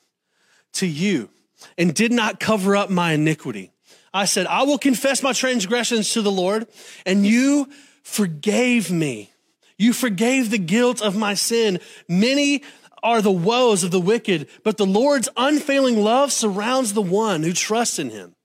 to 0.74 0.86
you 0.86 1.30
and 1.78 1.94
did 1.94 2.12
not 2.12 2.40
cover 2.40 2.76
up 2.76 2.90
my 2.90 3.14
iniquity. 3.14 3.72
I 4.14 4.26
said, 4.26 4.46
I 4.46 4.64
will 4.64 4.78
confess 4.78 5.24
my 5.24 5.34
transgressions 5.34 6.14
to 6.14 6.22
the 6.22 6.32
Lord, 6.32 6.68
and 7.06 7.26
you 7.26 7.70
forgave 8.04 8.92
me. 8.92 9.32
You 9.78 9.94
forgave 9.94 10.52
the 10.52 10.58
guilt 10.58 11.02
of 11.02 11.16
my 11.16 11.34
sin. 11.34 11.80
Many 12.08 12.64
are 13.04 13.22
the 13.22 13.32
woes 13.32 13.84
of 13.84 13.92
the 13.92 14.00
wicked, 14.00 14.48
but 14.64 14.78
the 14.78 14.86
Lord's 14.86 15.30
unfailing 15.36 15.98
love 15.98 16.32
surrounds 16.32 16.94
the 16.94 17.02
one 17.02 17.44
who 17.44 17.54
trusts 17.54 17.98
in 17.98 18.12
him. 18.12 18.36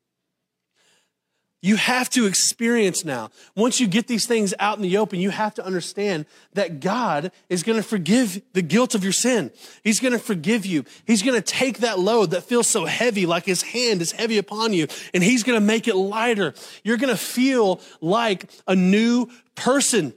You 1.62 1.76
have 1.76 2.10
to 2.10 2.26
experience 2.26 3.04
now. 3.04 3.30
Once 3.56 3.80
you 3.80 3.86
get 3.86 4.06
these 4.06 4.26
things 4.26 4.52
out 4.60 4.76
in 4.76 4.82
the 4.82 4.98
open, 4.98 5.20
you 5.20 5.30
have 5.30 5.54
to 5.54 5.64
understand 5.64 6.26
that 6.52 6.80
God 6.80 7.32
is 7.48 7.62
going 7.62 7.76
to 7.76 7.82
forgive 7.82 8.42
the 8.52 8.62
guilt 8.62 8.94
of 8.94 9.02
your 9.02 9.12
sin. 9.12 9.50
He's 9.82 9.98
going 9.98 10.12
to 10.12 10.18
forgive 10.18 10.66
you. 10.66 10.84
He's 11.06 11.22
going 11.22 11.34
to 11.34 11.40
take 11.40 11.78
that 11.78 11.98
load 11.98 12.32
that 12.32 12.44
feels 12.44 12.66
so 12.66 12.84
heavy, 12.84 13.24
like 13.24 13.46
his 13.46 13.62
hand 13.62 14.02
is 14.02 14.12
heavy 14.12 14.36
upon 14.36 14.74
you, 14.74 14.86
and 15.14 15.24
he's 15.24 15.42
going 15.42 15.58
to 15.58 15.64
make 15.64 15.88
it 15.88 15.96
lighter. 15.96 16.54
You're 16.84 16.98
going 16.98 17.12
to 17.12 17.20
feel 17.20 17.80
like 18.02 18.50
a 18.68 18.76
new 18.76 19.28
person. 19.54 20.12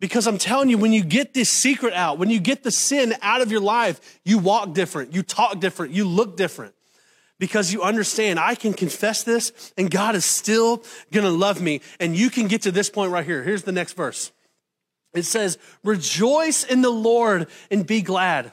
Because 0.00 0.26
I'm 0.26 0.38
telling 0.38 0.68
you, 0.68 0.76
when 0.76 0.92
you 0.92 1.04
get 1.04 1.32
this 1.32 1.48
secret 1.48 1.94
out, 1.94 2.18
when 2.18 2.28
you 2.28 2.40
get 2.40 2.64
the 2.64 2.72
sin 2.72 3.14
out 3.22 3.40
of 3.40 3.52
your 3.52 3.60
life, 3.60 4.18
you 4.24 4.38
walk 4.38 4.74
different, 4.74 5.14
you 5.14 5.22
talk 5.22 5.60
different, 5.60 5.94
you 5.94 6.04
look 6.04 6.36
different 6.36 6.73
because 7.44 7.74
you 7.74 7.82
understand 7.82 8.40
I 8.40 8.54
can 8.54 8.72
confess 8.72 9.22
this 9.22 9.52
and 9.76 9.90
God 9.90 10.14
is 10.14 10.24
still 10.24 10.82
going 11.12 11.26
to 11.26 11.30
love 11.30 11.60
me. 11.60 11.82
And 12.00 12.16
you 12.16 12.30
can 12.30 12.48
get 12.48 12.62
to 12.62 12.72
this 12.72 12.88
point 12.88 13.12
right 13.12 13.26
here. 13.26 13.42
Here's 13.42 13.64
the 13.64 13.70
next 13.70 13.92
verse. 13.92 14.32
It 15.12 15.24
says, 15.24 15.58
Rejoice 15.82 16.64
in 16.64 16.80
the 16.80 16.88
Lord 16.88 17.48
and 17.70 17.86
be 17.86 18.00
glad. 18.00 18.50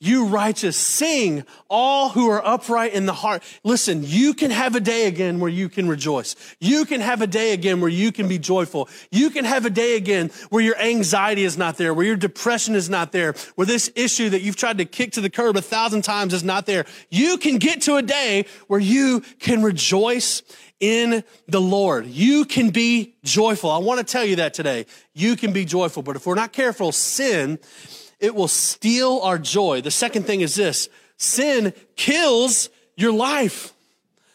You 0.00 0.26
righteous, 0.26 0.76
sing 0.76 1.44
all 1.70 2.10
who 2.10 2.28
are 2.28 2.44
upright 2.44 2.92
in 2.92 3.06
the 3.06 3.12
heart. 3.12 3.42
Listen, 3.62 4.02
you 4.02 4.34
can 4.34 4.50
have 4.50 4.74
a 4.74 4.80
day 4.80 5.06
again 5.06 5.38
where 5.38 5.50
you 5.50 5.68
can 5.68 5.88
rejoice. 5.88 6.36
You 6.60 6.84
can 6.84 7.00
have 7.00 7.22
a 7.22 7.26
day 7.26 7.52
again 7.52 7.80
where 7.80 7.88
you 7.88 8.12
can 8.12 8.28
be 8.28 8.38
joyful. 8.38 8.88
You 9.10 9.30
can 9.30 9.44
have 9.44 9.64
a 9.64 9.70
day 9.70 9.96
again 9.96 10.30
where 10.50 10.62
your 10.62 10.76
anxiety 10.78 11.44
is 11.44 11.56
not 11.56 11.78
there, 11.78 11.94
where 11.94 12.04
your 12.04 12.16
depression 12.16 12.74
is 12.74 12.90
not 12.90 13.12
there, 13.12 13.34
where 13.54 13.66
this 13.66 13.90
issue 13.94 14.30
that 14.30 14.42
you've 14.42 14.56
tried 14.56 14.78
to 14.78 14.84
kick 14.84 15.12
to 15.12 15.20
the 15.20 15.30
curb 15.30 15.56
a 15.56 15.62
thousand 15.62 16.02
times 16.02 16.34
is 16.34 16.44
not 16.44 16.66
there. 16.66 16.86
You 17.08 17.38
can 17.38 17.58
get 17.58 17.82
to 17.82 17.94
a 17.94 18.02
day 18.02 18.46
where 18.66 18.80
you 18.80 19.20
can 19.38 19.62
rejoice 19.62 20.42
in 20.80 21.24
the 21.46 21.60
Lord. 21.60 22.06
You 22.06 22.44
can 22.44 22.70
be 22.70 23.14
joyful. 23.22 23.70
I 23.70 23.78
want 23.78 24.06
to 24.06 24.12
tell 24.12 24.24
you 24.24 24.36
that 24.36 24.54
today. 24.54 24.86
You 25.14 25.36
can 25.36 25.52
be 25.52 25.64
joyful, 25.64 26.02
but 26.02 26.16
if 26.16 26.26
we're 26.26 26.34
not 26.34 26.52
careful, 26.52 26.92
sin 26.92 27.58
it 28.24 28.34
will 28.34 28.48
steal 28.48 29.20
our 29.22 29.38
joy. 29.38 29.82
The 29.82 29.90
second 29.90 30.24
thing 30.24 30.40
is 30.40 30.54
this 30.54 30.88
sin 31.18 31.74
kills 31.94 32.70
your 32.96 33.12
life. 33.12 33.72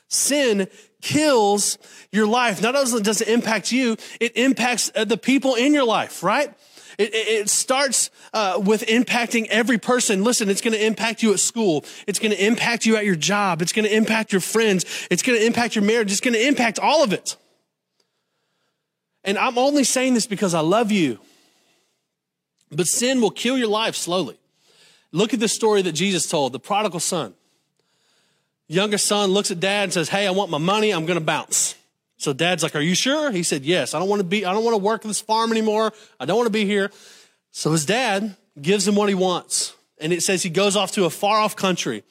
Sin 0.08 0.68
kills 1.02 1.78
your 2.12 2.28
life. 2.28 2.62
Not 2.62 2.76
only 2.76 3.02
does 3.02 3.22
it 3.22 3.28
impact 3.28 3.72
you, 3.72 3.98
it 4.20 4.36
impacts 4.38 4.92
uh, 4.96 5.06
the 5.06 5.18
people 5.18 5.56
in 5.56 5.74
your 5.74 5.86
life, 5.86 6.24
right? 6.24 6.54
It, 6.98 7.14
it 7.14 7.50
starts 7.50 8.10
uh, 8.34 8.62
with 8.64 8.86
impacting 8.88 9.48
every 9.48 9.78
person. 9.78 10.24
Listen, 10.24 10.50
it's 10.50 10.62
going 10.62 10.74
to 10.74 10.86
impact 10.86 11.24
you 11.24 11.34
at 11.34 11.40
school. 11.40 11.86
It's 12.06 12.20
going 12.20 12.32
to 12.32 12.46
impact 12.46 12.86
you 12.86 12.96
at 12.96 13.06
your 13.06 13.16
job. 13.16 13.62
It's 13.62 13.72
going 13.72 13.86
to 13.86 13.96
impact 13.96 14.32
your 14.32 14.42
friends. 14.42 14.86
It's 15.10 15.24
going 15.24 15.40
to 15.40 15.46
impact 15.46 15.76
your 15.76 15.84
marriage. 15.84 16.12
It's 16.12 16.22
going 16.22 16.34
to 16.34 16.48
impact 16.48 16.78
all 16.78 17.04
of 17.04 17.14
it. 17.14 17.38
And 19.24 19.38
I'm 19.38 19.58
only 19.58 19.84
saying 19.84 20.14
this 20.14 20.28
because 20.28 20.54
I 20.54 20.60
love 20.60 20.92
you. 20.92 21.20
But 22.72 22.88
sin 22.88 23.22
will 23.22 23.32
kill 23.32 23.58
your 23.58 23.68
life 23.68 23.96
slowly. 23.96 24.38
Look 25.12 25.34
at 25.34 25.40
the 25.40 25.48
story 25.48 25.82
that 25.82 25.94
Jesus 25.94 26.30
told 26.30 26.54
the 26.54 26.60
prodigal 26.60 27.00
son. 27.00 27.34
Youngest 28.68 29.08
son 29.08 29.32
looks 29.32 29.50
at 29.50 29.60
dad 29.60 29.86
and 29.86 29.94
says, 29.94 30.10
Hey, 30.10 30.28
I 30.28 30.32
want 30.32 30.52
my 30.52 30.60
money. 30.60 30.92
I'm 30.92 31.06
going 31.06 31.20
to 31.20 31.26
bounce. 31.26 31.76
So 32.18 32.34
dad's 32.34 32.62
like, 32.62 32.76
Are 32.76 32.82
you 32.82 32.94
sure? 32.94 33.32
He 33.32 33.42
said, 33.42 33.64
Yes. 33.64 33.96
I 33.96 34.00
don't 34.00 34.08
want 34.08 34.20
to 34.20 34.28
be, 34.28 34.46
I 34.46 34.54
don't 34.54 34.64
want 34.64 34.76
to 34.76 34.84
work 34.84 35.02
this 35.02 35.22
farm 35.22 35.52
anymore. 35.52 35.92
I 36.20 36.26
don't 36.26 36.38
want 36.38 36.48
to 36.48 36.54
be 36.54 36.66
here. 36.66 36.92
So 37.52 37.72
his 37.72 37.86
dad 37.86 38.36
gives 38.62 38.88
him 38.88 38.96
what 38.96 39.10
he 39.10 39.16
wants. 39.16 39.74
And 40.00 40.14
it 40.14 40.22
says 40.22 40.44
he 40.44 40.50
goes 40.50 40.76
off 40.76 40.92
to 40.94 41.06
a 41.06 41.10
far 41.10 41.40
off 41.40 41.56
country. 41.56 42.04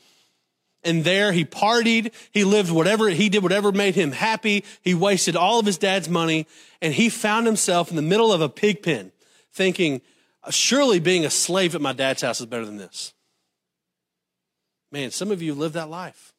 And 0.82 1.04
there 1.04 1.32
he 1.32 1.44
partied. 1.44 2.12
He 2.32 2.44
lived 2.44 2.70
whatever, 2.70 3.08
he 3.08 3.28
did 3.28 3.42
whatever 3.42 3.70
made 3.70 3.94
him 3.94 4.12
happy. 4.12 4.64
He 4.82 4.94
wasted 4.94 5.36
all 5.36 5.60
of 5.60 5.66
his 5.66 5.78
dad's 5.78 6.08
money. 6.08 6.46
And 6.82 6.92
he 6.92 7.08
found 7.08 7.46
himself 7.46 7.90
in 7.90 7.96
the 7.96 8.02
middle 8.02 8.32
of 8.32 8.40
a 8.40 8.48
pig 8.48 8.82
pen 8.82 9.12
thinking, 9.52 10.00
surely 10.50 11.00
being 11.00 11.24
a 11.24 11.30
slave 11.30 11.74
at 11.74 11.80
my 11.80 11.92
dad's 11.92 12.22
house 12.22 12.40
is 12.40 12.46
better 12.46 12.64
than 12.64 12.76
this. 12.76 13.12
Man, 14.90 15.10
some 15.10 15.30
of 15.30 15.42
you 15.42 15.54
live 15.54 15.74
that 15.74 15.90
life. 15.90 16.32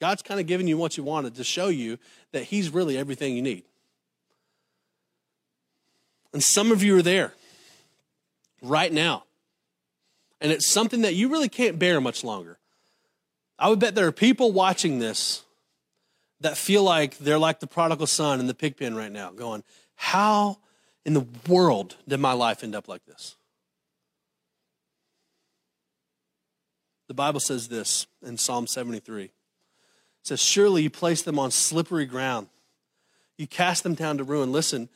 God's 0.00 0.22
kind 0.22 0.40
of 0.40 0.46
giving 0.46 0.66
you 0.66 0.76
what 0.76 0.96
you 0.96 1.04
wanted 1.04 1.36
to 1.36 1.44
show 1.44 1.68
you 1.68 1.98
that 2.32 2.44
He's 2.44 2.70
really 2.70 2.98
everything 2.98 3.36
you 3.36 3.42
need. 3.42 3.64
And 6.32 6.42
some 6.42 6.72
of 6.72 6.82
you 6.82 6.96
are 6.96 7.02
there 7.02 7.34
right 8.62 8.92
now. 8.92 9.24
And 10.40 10.50
it's 10.50 10.66
something 10.66 11.02
that 11.02 11.14
you 11.14 11.28
really 11.28 11.48
can't 11.48 11.78
bear 11.78 12.00
much 12.00 12.24
longer. 12.24 12.58
I 13.58 13.68
would 13.68 13.78
bet 13.78 13.94
there 13.94 14.08
are 14.08 14.12
people 14.12 14.50
watching 14.50 14.98
this 14.98 15.44
that 16.40 16.56
feel 16.56 16.82
like 16.82 17.18
they're 17.18 17.38
like 17.38 17.60
the 17.60 17.68
prodigal 17.68 18.08
son 18.08 18.40
in 18.40 18.48
the 18.48 18.54
pig 18.54 18.76
pen 18.76 18.96
right 18.96 19.12
now, 19.12 19.30
going, 19.30 19.62
How 19.94 20.58
in 21.04 21.14
the 21.14 21.26
world 21.48 21.96
did 22.08 22.18
my 22.18 22.32
life 22.32 22.64
end 22.64 22.74
up 22.74 22.88
like 22.88 23.04
this? 23.04 23.36
The 27.12 27.16
Bible 27.16 27.40
says 27.40 27.68
this 27.68 28.06
in 28.24 28.38
Psalm 28.38 28.66
73 28.66 29.24
It 29.24 29.30
says, 30.22 30.40
Surely 30.40 30.84
you 30.84 30.88
place 30.88 31.20
them 31.20 31.38
on 31.38 31.50
slippery 31.50 32.06
ground. 32.06 32.46
You 33.36 33.46
cast 33.46 33.82
them 33.82 33.92
down 33.92 34.16
to 34.16 34.24
ruin. 34.24 34.50
Listen, 34.50 34.88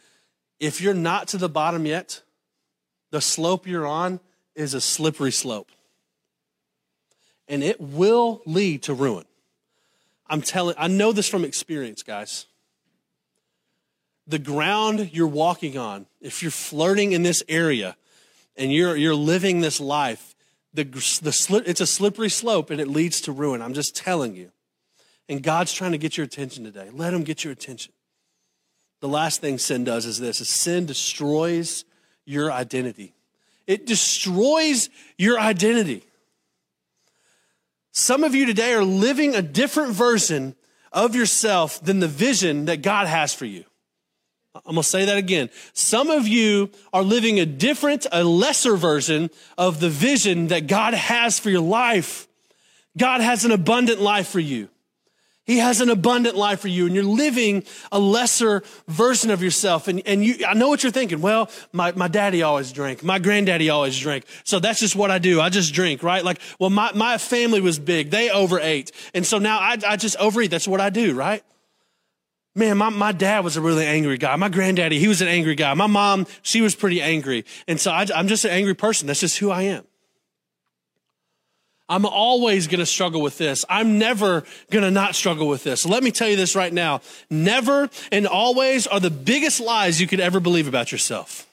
if 0.58 0.80
you're 0.80 0.94
not 0.94 1.28
to 1.28 1.36
the 1.36 1.50
bottom 1.50 1.84
yet, 1.84 2.22
the 3.10 3.20
slope 3.20 3.66
you're 3.66 3.86
on 3.86 4.20
is 4.54 4.72
a 4.72 4.80
slippery 4.80 5.30
slope. 5.30 5.70
And 7.48 7.62
it 7.62 7.82
will 7.82 8.40
lead 8.46 8.84
to 8.84 8.94
ruin. 8.94 9.26
I'm 10.26 10.40
telling, 10.40 10.74
I 10.78 10.88
know 10.88 11.12
this 11.12 11.28
from 11.28 11.44
experience, 11.44 12.02
guys. 12.02 12.46
The 14.26 14.38
ground 14.38 15.10
you're 15.12 15.26
walking 15.26 15.76
on, 15.76 16.06
if 16.22 16.40
you're 16.40 16.50
flirting 16.50 17.12
in 17.12 17.24
this 17.24 17.42
area 17.46 17.94
and 18.56 18.72
you're, 18.72 18.96
you're 18.96 19.14
living 19.14 19.60
this 19.60 19.80
life, 19.80 20.32
the, 20.76 20.84
the 20.84 21.62
it's 21.66 21.80
a 21.80 21.86
slippery 21.86 22.28
slope 22.28 22.70
and 22.70 22.80
it 22.80 22.88
leads 22.88 23.22
to 23.22 23.32
ruin. 23.32 23.62
I'm 23.62 23.74
just 23.74 23.96
telling 23.96 24.34
you. 24.34 24.52
And 25.28 25.42
God's 25.42 25.72
trying 25.72 25.92
to 25.92 25.98
get 25.98 26.16
your 26.16 26.24
attention 26.24 26.62
today. 26.64 26.88
Let 26.92 27.12
him 27.12 27.24
get 27.24 27.42
your 27.42 27.52
attention. 27.52 27.92
The 29.00 29.08
last 29.08 29.40
thing 29.40 29.58
sin 29.58 29.84
does 29.84 30.06
is 30.06 30.18
this 30.18 30.40
is 30.40 30.48
sin 30.48 30.86
destroys 30.86 31.84
your 32.24 32.52
identity. 32.52 33.14
It 33.66 33.86
destroys 33.86 34.88
your 35.18 35.40
identity. 35.40 36.04
Some 37.92 38.22
of 38.22 38.34
you 38.34 38.46
today 38.46 38.74
are 38.74 38.84
living 38.84 39.34
a 39.34 39.42
different 39.42 39.92
version 39.92 40.54
of 40.92 41.16
yourself 41.16 41.82
than 41.82 41.98
the 41.98 42.08
vision 42.08 42.66
that 42.66 42.82
God 42.82 43.06
has 43.06 43.34
for 43.34 43.46
you. 43.46 43.64
I'm 44.66 44.74
going 44.74 44.82
to 44.82 44.88
say 44.88 45.04
that 45.06 45.18
again. 45.18 45.50
Some 45.72 46.10
of 46.10 46.26
you 46.26 46.70
are 46.92 47.02
living 47.02 47.40
a 47.40 47.46
different, 47.46 48.06
a 48.12 48.24
lesser 48.24 48.76
version 48.76 49.30
of 49.58 49.80
the 49.80 49.90
vision 49.90 50.48
that 50.48 50.66
God 50.66 50.94
has 50.94 51.38
for 51.38 51.50
your 51.50 51.60
life. 51.60 52.26
God 52.96 53.20
has 53.20 53.44
an 53.44 53.52
abundant 53.52 54.00
life 54.00 54.28
for 54.28 54.40
you. 54.40 54.68
He 55.46 55.58
has 55.58 55.80
an 55.80 55.90
abundant 55.90 56.36
life 56.36 56.60
for 56.60 56.68
you 56.68 56.86
and 56.86 56.94
you're 56.94 57.04
living 57.04 57.62
a 57.92 58.00
lesser 58.00 58.64
version 58.88 59.30
of 59.30 59.42
yourself. 59.44 59.86
And, 59.86 60.02
and 60.04 60.24
you, 60.24 60.44
I 60.44 60.54
know 60.54 60.68
what 60.68 60.82
you're 60.82 60.90
thinking. 60.90 61.20
Well, 61.20 61.48
my, 61.72 61.92
my 61.92 62.08
daddy 62.08 62.42
always 62.42 62.72
drank. 62.72 63.04
My 63.04 63.20
granddaddy 63.20 63.70
always 63.70 63.96
drank. 63.96 64.24
So 64.42 64.58
that's 64.58 64.80
just 64.80 64.96
what 64.96 65.12
I 65.12 65.18
do. 65.18 65.40
I 65.40 65.48
just 65.48 65.72
drink, 65.72 66.02
right? 66.02 66.24
Like, 66.24 66.40
well, 66.58 66.70
my, 66.70 66.90
my 66.94 67.16
family 67.18 67.60
was 67.60 67.78
big. 67.78 68.10
They 68.10 68.28
overate. 68.28 68.90
And 69.14 69.24
so 69.24 69.38
now 69.38 69.58
I, 69.60 69.78
I 69.86 69.96
just 69.96 70.16
overeat. 70.16 70.50
That's 70.50 70.66
what 70.66 70.80
I 70.80 70.90
do, 70.90 71.14
right? 71.14 71.44
Man, 72.56 72.78
my, 72.78 72.88
my 72.88 73.12
dad 73.12 73.44
was 73.44 73.58
a 73.58 73.60
really 73.60 73.84
angry 73.84 74.16
guy. 74.16 74.34
My 74.36 74.48
granddaddy, 74.48 74.98
he 74.98 75.08
was 75.08 75.20
an 75.20 75.28
angry 75.28 75.54
guy. 75.54 75.74
My 75.74 75.86
mom, 75.86 76.26
she 76.40 76.62
was 76.62 76.74
pretty 76.74 77.02
angry. 77.02 77.44
And 77.68 77.78
so 77.78 77.92
I, 77.92 78.06
I'm 78.14 78.28
just 78.28 78.46
an 78.46 78.50
angry 78.50 78.74
person. 78.74 79.06
That's 79.06 79.20
just 79.20 79.36
who 79.38 79.50
I 79.50 79.62
am. 79.62 79.84
I'm 81.88 82.06
always 82.06 82.66
going 82.66 82.80
to 82.80 82.86
struggle 82.86 83.20
with 83.20 83.38
this. 83.38 83.64
I'm 83.68 83.98
never 83.98 84.42
going 84.70 84.82
to 84.82 84.90
not 84.90 85.14
struggle 85.14 85.46
with 85.46 85.64
this. 85.64 85.86
Let 85.86 86.02
me 86.02 86.10
tell 86.10 86.28
you 86.28 86.36
this 86.36 86.56
right 86.56 86.72
now. 86.72 87.02
Never 87.30 87.90
and 88.10 88.26
always 88.26 88.86
are 88.86 89.00
the 89.00 89.10
biggest 89.10 89.60
lies 89.60 90.00
you 90.00 90.06
could 90.06 90.18
ever 90.18 90.40
believe 90.40 90.66
about 90.66 90.90
yourself. 90.90 91.45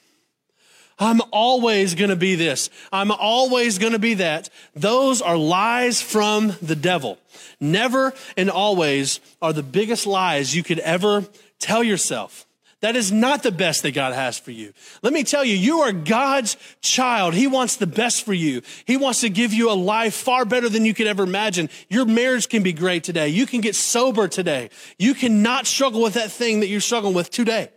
I'm 0.98 1.20
always 1.32 1.94
going 1.94 2.10
to 2.10 2.16
be 2.16 2.34
this. 2.34 2.70
I'm 2.92 3.10
always 3.10 3.78
going 3.78 3.92
to 3.92 3.98
be 3.98 4.14
that. 4.14 4.50
Those 4.74 5.20
are 5.20 5.36
lies 5.36 6.00
from 6.00 6.54
the 6.62 6.76
devil. 6.76 7.18
Never 7.60 8.14
and 8.36 8.50
always 8.50 9.20
are 9.42 9.52
the 9.52 9.62
biggest 9.62 10.06
lies 10.06 10.54
you 10.54 10.62
could 10.62 10.78
ever 10.80 11.24
tell 11.58 11.82
yourself. 11.82 12.46
That 12.84 12.96
is 12.96 13.10
not 13.10 13.42
the 13.42 13.50
best 13.50 13.82
that 13.82 13.92
God 13.92 14.12
has 14.12 14.38
for 14.38 14.50
you. 14.50 14.74
Let 15.00 15.14
me 15.14 15.24
tell 15.24 15.42
you, 15.42 15.56
you 15.56 15.80
are 15.80 15.90
God's 15.90 16.58
child. 16.82 17.32
He 17.32 17.46
wants 17.46 17.76
the 17.76 17.86
best 17.86 18.26
for 18.26 18.34
you. 18.34 18.60
He 18.84 18.98
wants 18.98 19.22
to 19.22 19.30
give 19.30 19.54
you 19.54 19.70
a 19.70 19.72
life 19.72 20.12
far 20.12 20.44
better 20.44 20.68
than 20.68 20.84
you 20.84 20.92
could 20.92 21.06
ever 21.06 21.22
imagine. 21.22 21.70
Your 21.88 22.04
marriage 22.04 22.50
can 22.50 22.62
be 22.62 22.74
great 22.74 23.02
today. 23.02 23.28
You 23.28 23.46
can 23.46 23.62
get 23.62 23.74
sober 23.74 24.28
today. 24.28 24.68
You 24.98 25.14
cannot 25.14 25.66
struggle 25.66 26.02
with 26.02 26.12
that 26.12 26.30
thing 26.30 26.60
that 26.60 26.66
you're 26.66 26.82
struggling 26.82 27.14
with 27.14 27.30
today. 27.30 27.70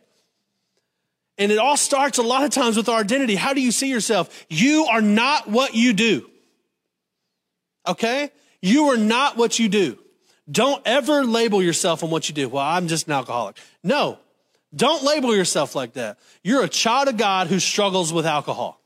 And 1.37 1.51
it 1.51 1.59
all 1.59 1.77
starts 1.77 2.17
a 2.17 2.23
lot 2.23 2.43
of 2.43 2.49
times 2.49 2.77
with 2.77 2.89
our 2.89 2.99
identity. 2.99 3.35
How 3.35 3.53
do 3.53 3.61
you 3.61 3.71
see 3.71 3.89
yourself? 3.89 4.45
You 4.49 4.85
are 4.85 5.01
not 5.01 5.47
what 5.47 5.75
you 5.75 5.93
do. 5.93 6.29
Okay? 7.87 8.31
You 8.61 8.85
are 8.89 8.97
not 8.97 9.37
what 9.37 9.59
you 9.59 9.69
do. 9.69 9.99
Don't 10.49 10.81
ever 10.85 11.23
label 11.23 11.61
yourself 11.61 12.03
on 12.03 12.09
what 12.09 12.29
you 12.29 12.35
do. 12.35 12.49
Well, 12.49 12.63
I'm 12.63 12.87
just 12.87 13.07
an 13.07 13.13
alcoholic. 13.13 13.57
No, 13.83 14.17
don't 14.75 15.03
label 15.03 15.35
yourself 15.35 15.75
like 15.75 15.93
that. 15.93 16.17
You're 16.43 16.63
a 16.63 16.69
child 16.69 17.07
of 17.07 17.17
God 17.17 17.47
who 17.47 17.59
struggles 17.59 18.11
with 18.11 18.25
alcohol. 18.25 18.81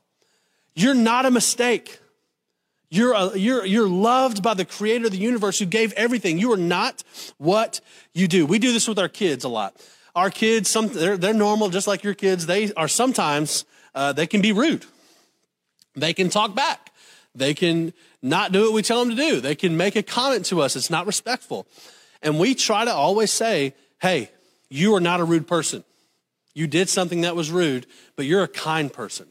You're 0.74 0.94
not 0.94 1.26
a 1.26 1.30
mistake. 1.30 1.98
You're, 2.90 3.14
a, 3.14 3.38
you're, 3.38 3.64
you're 3.64 3.88
loved 3.88 4.42
by 4.42 4.54
the 4.54 4.64
creator 4.64 5.06
of 5.06 5.12
the 5.12 5.18
universe 5.18 5.58
who 5.58 5.66
gave 5.66 5.92
everything. 5.94 6.38
You 6.38 6.52
are 6.52 6.58
not 6.58 7.02
what 7.38 7.80
you 8.12 8.28
do. 8.28 8.44
We 8.44 8.58
do 8.58 8.72
this 8.72 8.86
with 8.86 8.98
our 8.98 9.08
kids 9.08 9.44
a 9.44 9.48
lot. 9.48 9.74
Our 10.14 10.30
kids, 10.30 10.68
some, 10.68 10.88
they're, 10.88 11.16
they're 11.16 11.34
normal, 11.34 11.70
just 11.70 11.86
like 11.86 12.04
your 12.04 12.14
kids. 12.14 12.46
They 12.46 12.72
are 12.74 12.88
sometimes, 12.88 13.64
uh, 13.94 14.12
they 14.12 14.26
can 14.26 14.42
be 14.42 14.52
rude. 14.52 14.84
They 15.94 16.12
can 16.12 16.28
talk 16.28 16.54
back. 16.54 16.92
They 17.34 17.54
can 17.54 17.92
not 18.20 18.52
do 18.52 18.62
what 18.62 18.72
we 18.74 18.82
tell 18.82 19.04
them 19.04 19.16
to 19.16 19.16
do. 19.16 19.40
They 19.40 19.54
can 19.54 19.76
make 19.76 19.96
a 19.96 20.02
comment 20.02 20.46
to 20.46 20.60
us. 20.60 20.76
It's 20.76 20.90
not 20.90 21.06
respectful. 21.06 21.66
And 22.22 22.38
we 22.38 22.54
try 22.54 22.84
to 22.84 22.92
always 22.92 23.30
say, 23.30 23.74
hey, 24.00 24.30
you 24.68 24.94
are 24.94 25.00
not 25.00 25.20
a 25.20 25.24
rude 25.24 25.46
person. 25.46 25.82
You 26.54 26.66
did 26.66 26.88
something 26.88 27.22
that 27.22 27.34
was 27.34 27.50
rude, 27.50 27.86
but 28.14 28.26
you're 28.26 28.42
a 28.42 28.48
kind 28.48 28.92
person. 28.92 29.26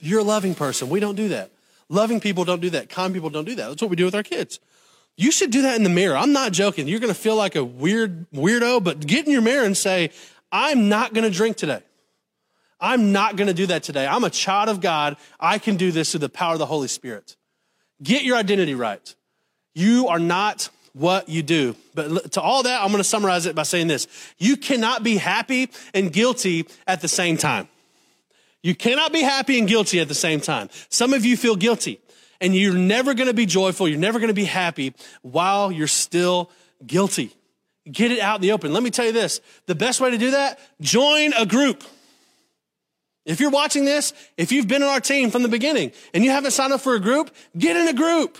You're 0.00 0.20
a 0.20 0.24
loving 0.24 0.54
person. 0.54 0.88
We 0.88 0.98
don't 0.98 1.14
do 1.14 1.28
that. 1.28 1.52
Loving 1.88 2.20
people 2.20 2.44
don't 2.44 2.60
do 2.60 2.70
that. 2.70 2.88
Kind 2.88 3.14
people 3.14 3.30
don't 3.30 3.44
do 3.44 3.54
that. 3.54 3.68
That's 3.68 3.82
what 3.82 3.90
we 3.90 3.96
do 3.96 4.04
with 4.04 4.14
our 4.14 4.22
kids. 4.22 4.60
You 5.20 5.30
should 5.30 5.50
do 5.50 5.60
that 5.62 5.76
in 5.76 5.82
the 5.82 5.90
mirror. 5.90 6.16
I'm 6.16 6.32
not 6.32 6.52
joking. 6.52 6.88
You're 6.88 6.98
going 6.98 7.12
to 7.12 7.20
feel 7.20 7.36
like 7.36 7.54
a 7.54 7.62
weird 7.62 8.24
weirdo, 8.30 8.82
but 8.82 9.06
get 9.06 9.26
in 9.26 9.32
your 9.32 9.42
mirror 9.42 9.66
and 9.66 9.76
say, 9.76 10.12
I'm 10.50 10.88
not 10.88 11.12
going 11.12 11.30
to 11.30 11.30
drink 11.30 11.58
today. 11.58 11.82
I'm 12.80 13.12
not 13.12 13.36
going 13.36 13.48
to 13.48 13.52
do 13.52 13.66
that 13.66 13.82
today. 13.82 14.06
I'm 14.06 14.24
a 14.24 14.30
child 14.30 14.70
of 14.70 14.80
God. 14.80 15.18
I 15.38 15.58
can 15.58 15.76
do 15.76 15.92
this 15.92 16.12
through 16.12 16.20
the 16.20 16.30
power 16.30 16.54
of 16.54 16.58
the 16.58 16.64
Holy 16.64 16.88
Spirit. 16.88 17.36
Get 18.02 18.22
your 18.22 18.38
identity 18.38 18.74
right. 18.74 19.14
You 19.74 20.08
are 20.08 20.18
not 20.18 20.70
what 20.94 21.28
you 21.28 21.42
do. 21.42 21.76
But 21.94 22.32
to 22.32 22.40
all 22.40 22.62
that, 22.62 22.80
I'm 22.80 22.88
going 22.88 23.02
to 23.02 23.04
summarize 23.04 23.44
it 23.44 23.54
by 23.54 23.64
saying 23.64 23.88
this. 23.88 24.08
You 24.38 24.56
cannot 24.56 25.02
be 25.02 25.18
happy 25.18 25.68
and 25.92 26.10
guilty 26.10 26.66
at 26.86 27.02
the 27.02 27.08
same 27.08 27.36
time. 27.36 27.68
You 28.62 28.74
cannot 28.74 29.12
be 29.12 29.20
happy 29.20 29.58
and 29.58 29.68
guilty 29.68 30.00
at 30.00 30.08
the 30.08 30.14
same 30.14 30.40
time. 30.40 30.70
Some 30.88 31.12
of 31.12 31.26
you 31.26 31.36
feel 31.36 31.56
guilty 31.56 32.00
and 32.40 32.54
you're 32.54 32.74
never 32.74 33.14
going 33.14 33.28
to 33.28 33.34
be 33.34 33.46
joyful. 33.46 33.88
You're 33.88 33.98
never 33.98 34.18
going 34.18 34.28
to 34.28 34.34
be 34.34 34.44
happy 34.44 34.94
while 35.22 35.70
you're 35.70 35.86
still 35.86 36.50
guilty. 36.86 37.34
Get 37.90 38.12
it 38.12 38.20
out 38.20 38.36
in 38.36 38.42
the 38.42 38.52
open. 38.52 38.72
Let 38.72 38.82
me 38.82 38.90
tell 38.90 39.06
you 39.06 39.12
this. 39.12 39.40
The 39.66 39.74
best 39.74 40.00
way 40.00 40.10
to 40.10 40.18
do 40.18 40.32
that, 40.32 40.58
join 40.80 41.32
a 41.34 41.46
group. 41.46 41.82
If 43.26 43.40
you're 43.40 43.50
watching 43.50 43.84
this, 43.84 44.12
if 44.36 44.50
you've 44.52 44.68
been 44.68 44.82
in 44.82 44.88
our 44.88 45.00
team 45.00 45.30
from 45.30 45.42
the 45.42 45.48
beginning 45.48 45.92
and 46.14 46.24
you 46.24 46.30
haven't 46.30 46.52
signed 46.52 46.72
up 46.72 46.80
for 46.80 46.94
a 46.94 47.00
group, 47.00 47.30
get 47.56 47.76
in 47.76 47.88
a 47.88 47.92
group. 47.92 48.38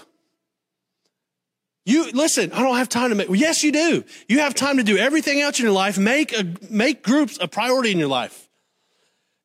You 1.85 2.11
listen, 2.13 2.53
I 2.53 2.63
don't 2.63 2.77
have 2.77 2.89
time 2.89 3.11
to 3.11 3.15
make, 3.15 3.29
well, 3.29 3.39
yes, 3.39 3.65
you 3.65 3.73
do. 3.73 4.05
You 4.29 4.41
have 4.41 4.55
time 4.55 4.77
to 4.77 4.83
do 4.83 4.97
everything 4.97 5.41
else 5.41 5.59
in 5.59 5.65
your 5.65 5.73
life. 5.73 5.99
Make 5.99 6.33
a, 6.33 6.45
make 6.71 7.03
groups 7.03 7.39
a 7.41 7.49
priority 7.49 7.91
in 7.91 7.99
your 7.99 8.09
life. 8.09 8.49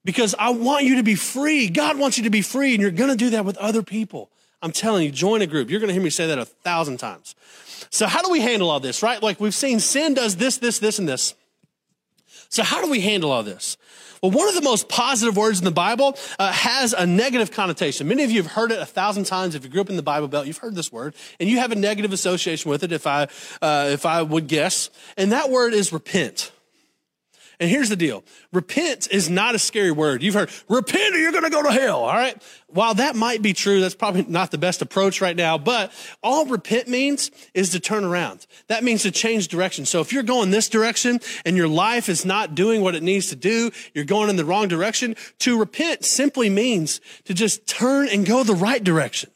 Because 0.04 0.36
I 0.38 0.50
want 0.50 0.84
you 0.84 0.98
to 0.98 1.04
be 1.04 1.16
free. 1.16 1.70
God 1.70 1.98
wants 1.98 2.18
you 2.18 2.26
to 2.26 2.30
be 2.30 2.44
free, 2.44 2.74
and 2.74 2.82
you're 2.82 2.92
going 2.92 3.10
to 3.10 3.16
do 3.16 3.32
that 3.32 3.46
with 3.46 3.58
other 3.58 3.82
people. 3.82 4.30
I'm 4.62 4.72
telling 4.72 5.04
you, 5.04 5.12
join 5.12 5.42
a 5.42 5.48
group. 5.48 5.70
You're 5.70 5.80
going 5.80 5.90
to 5.90 5.94
hear 5.94 6.04
me 6.04 6.10
say 6.10 6.28
that 6.28 6.40
a 6.40 6.46
thousand 6.46 6.98
times. 6.98 7.36
So, 7.90 8.08
how 8.08 8.22
do 8.22 8.32
we 8.32 8.42
handle 8.42 8.70
all 8.70 8.80
this, 8.80 9.04
right? 9.04 9.22
Like 9.22 9.40
we've 9.40 9.54
seen 9.54 9.80
sin 9.80 10.14
does 10.14 10.38
this, 10.38 10.58
this, 10.58 10.80
this, 10.80 11.00
and 11.00 11.08
this. 11.08 11.36
So, 12.50 12.64
how 12.64 12.82
do 12.82 12.90
we 12.90 13.02
handle 13.02 13.32
all 13.32 13.44
this? 13.44 13.78
Well, 14.22 14.32
one 14.32 14.48
of 14.48 14.56
the 14.56 14.62
most 14.62 14.90
positive 14.90 15.38
words 15.38 15.60
in 15.60 15.66
the 15.66 15.72
Bible 15.72 16.18
uh, 16.40 16.52
has 16.52 16.94
a 16.94 17.06
negative 17.06 17.52
connotation. 17.52 18.08
Many 18.08 18.24
of 18.24 18.32
you 18.32 18.42
have 18.42 18.54
heard 18.54 18.72
it 18.72 18.80
a 18.80 18.86
thousand 18.86 19.26
times. 19.26 19.56
If 19.56 19.64
you 19.64 19.70
grew 19.70 19.82
up 19.82 19.90
in 19.90 19.98
the 19.98 20.04
Bible 20.04 20.28
Belt, 20.28 20.48
you've 20.48 20.58
heard 20.58 20.74
this 20.74 20.92
word, 20.92 21.14
and 21.40 21.50
you 21.50 21.60
have 21.60 21.72
a 21.72 21.76
negative 21.76 22.12
association 22.12 22.72
with 22.72 22.84
it. 22.84 22.92
If 22.92 23.06
I, 23.06 23.28
uh, 23.62 23.90
if 23.92 24.06
I 24.06 24.22
would 24.24 24.48
guess, 24.48 24.90
and 25.16 25.32
that 25.32 25.50
word 25.50 25.74
is 25.74 25.94
repent. 25.94 26.52
And 27.60 27.70
here's 27.70 27.90
the 27.90 27.96
deal. 27.96 28.24
Repent 28.52 29.08
is 29.12 29.30
not 29.30 29.56
a 29.56 29.60
scary 29.60 29.92
word. 29.92 30.24
You've 30.24 30.34
heard, 30.34 30.50
repent 30.70 31.16
or 31.16 31.18
you're 31.18 31.32
going 31.32 31.44
to 31.44 31.50
go 31.50 31.64
to 31.64 31.72
hell. 31.72 32.04
All 32.04 32.14
right. 32.14 32.42
While 32.68 32.96
that 32.96 33.16
might 33.16 33.42
be 33.42 33.54
true, 33.54 33.80
that's 33.80 33.96
probably 33.96 34.26
not 34.28 34.52
the 34.52 34.58
best 34.58 34.82
approach 34.82 35.22
right 35.22 35.36
now, 35.36 35.58
but 35.58 35.94
all 36.22 36.46
repent 36.46 36.88
means 36.88 37.32
is 37.54 37.70
to 37.72 37.80
turn 37.80 38.04
around. 38.04 38.46
That 38.68 38.84
means 38.84 39.04
to 39.04 39.12
change 39.12 39.48
direction. 39.48 39.86
So 39.86 40.02
if 40.02 40.12
you're 40.12 40.24
going 40.24 40.52
this 40.52 40.68
direction 40.68 41.20
and 41.46 41.56
your 41.56 41.68
life 41.68 42.10
is 42.10 42.26
not 42.26 42.56
doing 42.56 42.82
what 42.82 42.96
it 42.96 43.04
needs 43.04 43.30
to 43.30 43.36
do, 43.36 43.72
you're 43.94 44.06
going 44.06 44.30
in 44.30 44.36
the 44.36 44.46
wrong 44.46 44.68
direction, 44.68 45.16
to 45.40 45.58
repent 45.58 46.04
simply 46.04 46.50
means 46.50 47.00
to 47.26 47.34
just 47.34 47.66
turn 47.68 48.10
and 48.10 48.26
go 48.26 48.44
the 48.44 48.56
right 48.56 48.84
direction. 48.84 49.30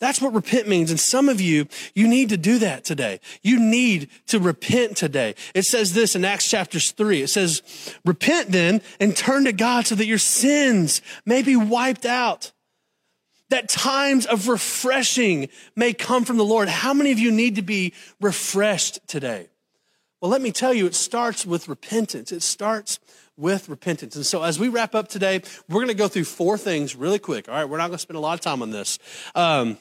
That's 0.00 0.20
what 0.20 0.32
repent 0.32 0.66
means. 0.66 0.90
And 0.90 0.98
some 0.98 1.28
of 1.28 1.40
you, 1.40 1.66
you 1.94 2.08
need 2.08 2.30
to 2.30 2.38
do 2.38 2.58
that 2.60 2.84
today. 2.84 3.20
You 3.42 3.60
need 3.60 4.08
to 4.28 4.40
repent 4.40 4.96
today. 4.96 5.34
It 5.54 5.64
says 5.64 5.92
this 5.92 6.16
in 6.16 6.24
Acts 6.24 6.48
chapters 6.48 6.90
3. 6.92 7.22
It 7.22 7.28
says, 7.28 7.62
repent 8.04 8.50
then 8.50 8.80
and 8.98 9.14
turn 9.14 9.44
to 9.44 9.52
God 9.52 9.86
so 9.86 9.94
that 9.94 10.06
your 10.06 10.18
sins 10.18 11.02
may 11.26 11.42
be 11.42 11.54
wiped 11.54 12.06
out. 12.06 12.52
that 13.50 13.68
times 13.68 14.26
of 14.26 14.48
refreshing 14.48 15.48
may 15.76 15.92
come 15.92 16.24
from 16.24 16.36
the 16.36 16.44
Lord. 16.44 16.68
How 16.68 16.94
many 16.94 17.12
of 17.12 17.18
you 17.18 17.30
need 17.30 17.56
to 17.56 17.62
be 17.62 17.92
refreshed 18.20 19.06
today? 19.06 19.48
Well, 20.20 20.30
let 20.30 20.40
me 20.40 20.52
tell 20.52 20.72
you, 20.72 20.86
it 20.86 20.94
starts 20.94 21.44
with 21.44 21.68
repentance. 21.68 22.30
It 22.30 22.42
starts 22.42 22.98
with 23.36 23.68
repentance. 23.68 24.16
And 24.16 24.26
so 24.26 24.42
as 24.42 24.58
we 24.58 24.68
wrap 24.68 24.94
up 24.94 25.08
today, 25.08 25.42
we're 25.68 25.80
going 25.80 25.88
to 25.88 25.94
go 25.94 26.08
through 26.08 26.24
four 26.24 26.58
things 26.58 26.94
really 26.94 27.18
quick. 27.18 27.48
All 27.48 27.54
right. 27.54 27.64
We're 27.64 27.78
not 27.78 27.88
going 27.88 27.96
to 27.96 28.02
spend 28.02 28.18
a 28.18 28.20
lot 28.20 28.34
of 28.34 28.40
time 28.40 28.62
on 28.62 28.70
this. 28.70 28.98
Um, 29.34 29.78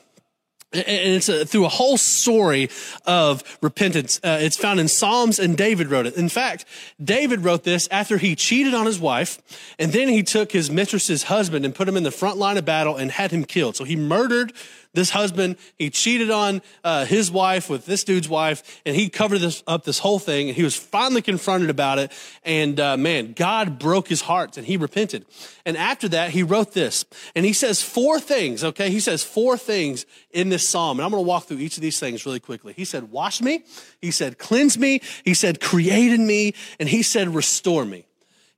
and 0.71 0.85
it's 0.87 1.29
a, 1.29 1.45
through 1.45 1.65
a 1.65 1.69
whole 1.69 1.97
story 1.97 2.69
of 3.05 3.43
repentance. 3.61 4.19
Uh, 4.23 4.37
it's 4.41 4.57
found 4.57 4.79
in 4.79 4.87
Psalms, 4.87 5.39
and 5.39 5.57
David 5.57 5.87
wrote 5.87 6.05
it. 6.05 6.15
In 6.15 6.29
fact, 6.29 6.65
David 7.03 7.43
wrote 7.43 7.63
this 7.63 7.87
after 7.89 8.17
he 8.17 8.35
cheated 8.35 8.73
on 8.73 8.85
his 8.85 8.99
wife, 8.99 9.39
and 9.79 9.91
then 9.91 10.07
he 10.09 10.21
took 10.21 10.51
his 10.51 10.69
mistress's 10.69 11.23
husband 11.23 11.65
and 11.65 11.73
put 11.73 11.87
him 11.87 11.97
in 11.97 12.03
the 12.03 12.11
front 12.11 12.37
line 12.37 12.57
of 12.57 12.65
battle 12.65 12.97
and 12.97 13.11
had 13.11 13.31
him 13.31 13.45
killed. 13.45 13.75
So 13.75 13.83
he 13.83 13.95
murdered 13.95 14.53
this 14.93 15.11
husband, 15.11 15.57
he 15.77 15.91
cheated 15.91 16.31
on 16.31 16.63
uh, 16.83 17.05
his 17.05 17.29
wife 17.29 17.69
with 17.69 17.85
this 17.85 18.03
dude's 18.03 18.27
wife, 18.27 18.81
and 18.85 18.95
he 18.95 19.07
covered 19.07 19.37
this 19.37 19.61
up 19.67 19.83
this 19.83 19.99
whole 19.99 20.17
thing. 20.17 20.47
And 20.47 20.55
he 20.55 20.63
was 20.63 20.75
finally 20.75 21.21
confronted 21.21 21.69
about 21.69 21.99
it. 21.99 22.11
And 22.43 22.79
uh, 22.79 22.97
man, 22.97 23.33
God 23.33 23.77
broke 23.77 24.07
his 24.07 24.21
heart, 24.21 24.57
and 24.57 24.65
he 24.65 24.77
repented. 24.77 25.25
And 25.63 25.77
after 25.77 26.07
that, 26.09 26.31
he 26.31 26.41
wrote 26.41 26.73
this, 26.73 27.05
and 27.35 27.45
he 27.45 27.53
says 27.53 27.83
four 27.83 28.19
things. 28.19 28.63
Okay, 28.63 28.89
he 28.89 28.99
says 28.99 29.23
four 29.23 29.57
things 29.57 30.07
in 30.31 30.49
this 30.49 30.58
psalm, 30.67 30.99
and 30.99 31.05
I'm 31.05 31.11
going 31.11 31.23
to 31.23 31.27
walk 31.27 31.45
through 31.45 31.59
each 31.59 31.77
of 31.77 31.81
these 31.81 31.99
things 31.99 32.25
really 32.25 32.39
quickly. 32.39 32.73
He 32.73 32.85
said, 32.85 33.11
"Wash 33.11 33.41
me," 33.41 33.63
he 34.01 34.11
said, 34.11 34.37
"Cleanse 34.37 34.77
me," 34.77 35.01
he 35.23 35.33
said, 35.33 35.59
"Create 35.59 36.11
in 36.11 36.25
me," 36.25 36.53
and 36.79 36.89
he 36.89 37.01
said, 37.01 37.33
"Restore 37.33 37.85
me." 37.85 38.05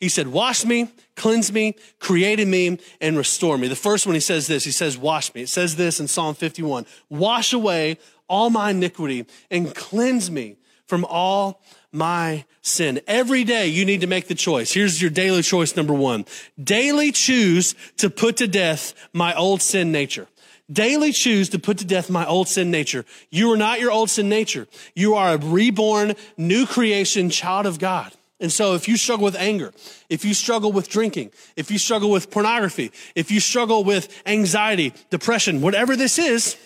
He 0.01 0.09
said, 0.09 0.29
Wash 0.29 0.65
me, 0.65 0.87
cleanse 1.15 1.53
me, 1.53 1.75
create 1.99 2.39
in 2.39 2.49
me, 2.49 2.79
and 2.99 3.15
restore 3.15 3.55
me. 3.55 3.67
The 3.67 3.75
first 3.75 4.07
one, 4.07 4.15
he 4.15 4.19
says 4.19 4.47
this 4.47 4.63
He 4.63 4.71
says, 4.71 4.97
Wash 4.97 5.33
me. 5.35 5.43
It 5.43 5.49
says 5.49 5.75
this 5.75 5.99
in 5.99 6.07
Psalm 6.07 6.33
51 6.33 6.87
Wash 7.09 7.53
away 7.53 7.99
all 8.27 8.49
my 8.49 8.71
iniquity 8.71 9.27
and 9.51 9.73
cleanse 9.75 10.31
me 10.31 10.57
from 10.87 11.05
all 11.05 11.61
my 11.91 12.45
sin. 12.61 12.99
Every 13.05 13.43
day 13.43 13.67
you 13.67 13.85
need 13.85 14.01
to 14.01 14.07
make 14.07 14.27
the 14.27 14.35
choice. 14.35 14.73
Here's 14.73 15.01
your 15.01 15.11
daily 15.11 15.43
choice 15.43 15.75
number 15.75 15.93
one. 15.93 16.25
Daily 16.61 17.11
choose 17.11 17.75
to 17.97 18.09
put 18.09 18.37
to 18.37 18.47
death 18.47 18.93
my 19.13 19.35
old 19.35 19.61
sin 19.61 19.91
nature. 19.91 20.27
Daily 20.71 21.11
choose 21.11 21.49
to 21.49 21.59
put 21.59 21.77
to 21.79 21.85
death 21.85 22.09
my 22.09 22.25
old 22.25 22.47
sin 22.47 22.71
nature. 22.71 23.05
You 23.29 23.51
are 23.51 23.57
not 23.57 23.79
your 23.79 23.91
old 23.91 24.09
sin 24.09 24.29
nature. 24.29 24.67
You 24.95 25.15
are 25.15 25.33
a 25.33 25.37
reborn, 25.37 26.13
new 26.37 26.65
creation 26.65 27.29
child 27.29 27.65
of 27.65 27.79
God. 27.79 28.13
And 28.41 28.51
so 28.51 28.73
if 28.73 28.87
you 28.87 28.97
struggle 28.97 29.23
with 29.23 29.35
anger, 29.35 29.71
if 30.09 30.25
you 30.25 30.33
struggle 30.33 30.71
with 30.71 30.89
drinking, 30.89 31.31
if 31.55 31.69
you 31.69 31.77
struggle 31.77 32.09
with 32.09 32.31
pornography, 32.31 32.91
if 33.13 33.29
you 33.29 33.39
struggle 33.39 33.83
with 33.83 34.21
anxiety, 34.25 34.93
depression, 35.11 35.61
whatever 35.61 35.95
this 35.95 36.17
is, 36.17 36.57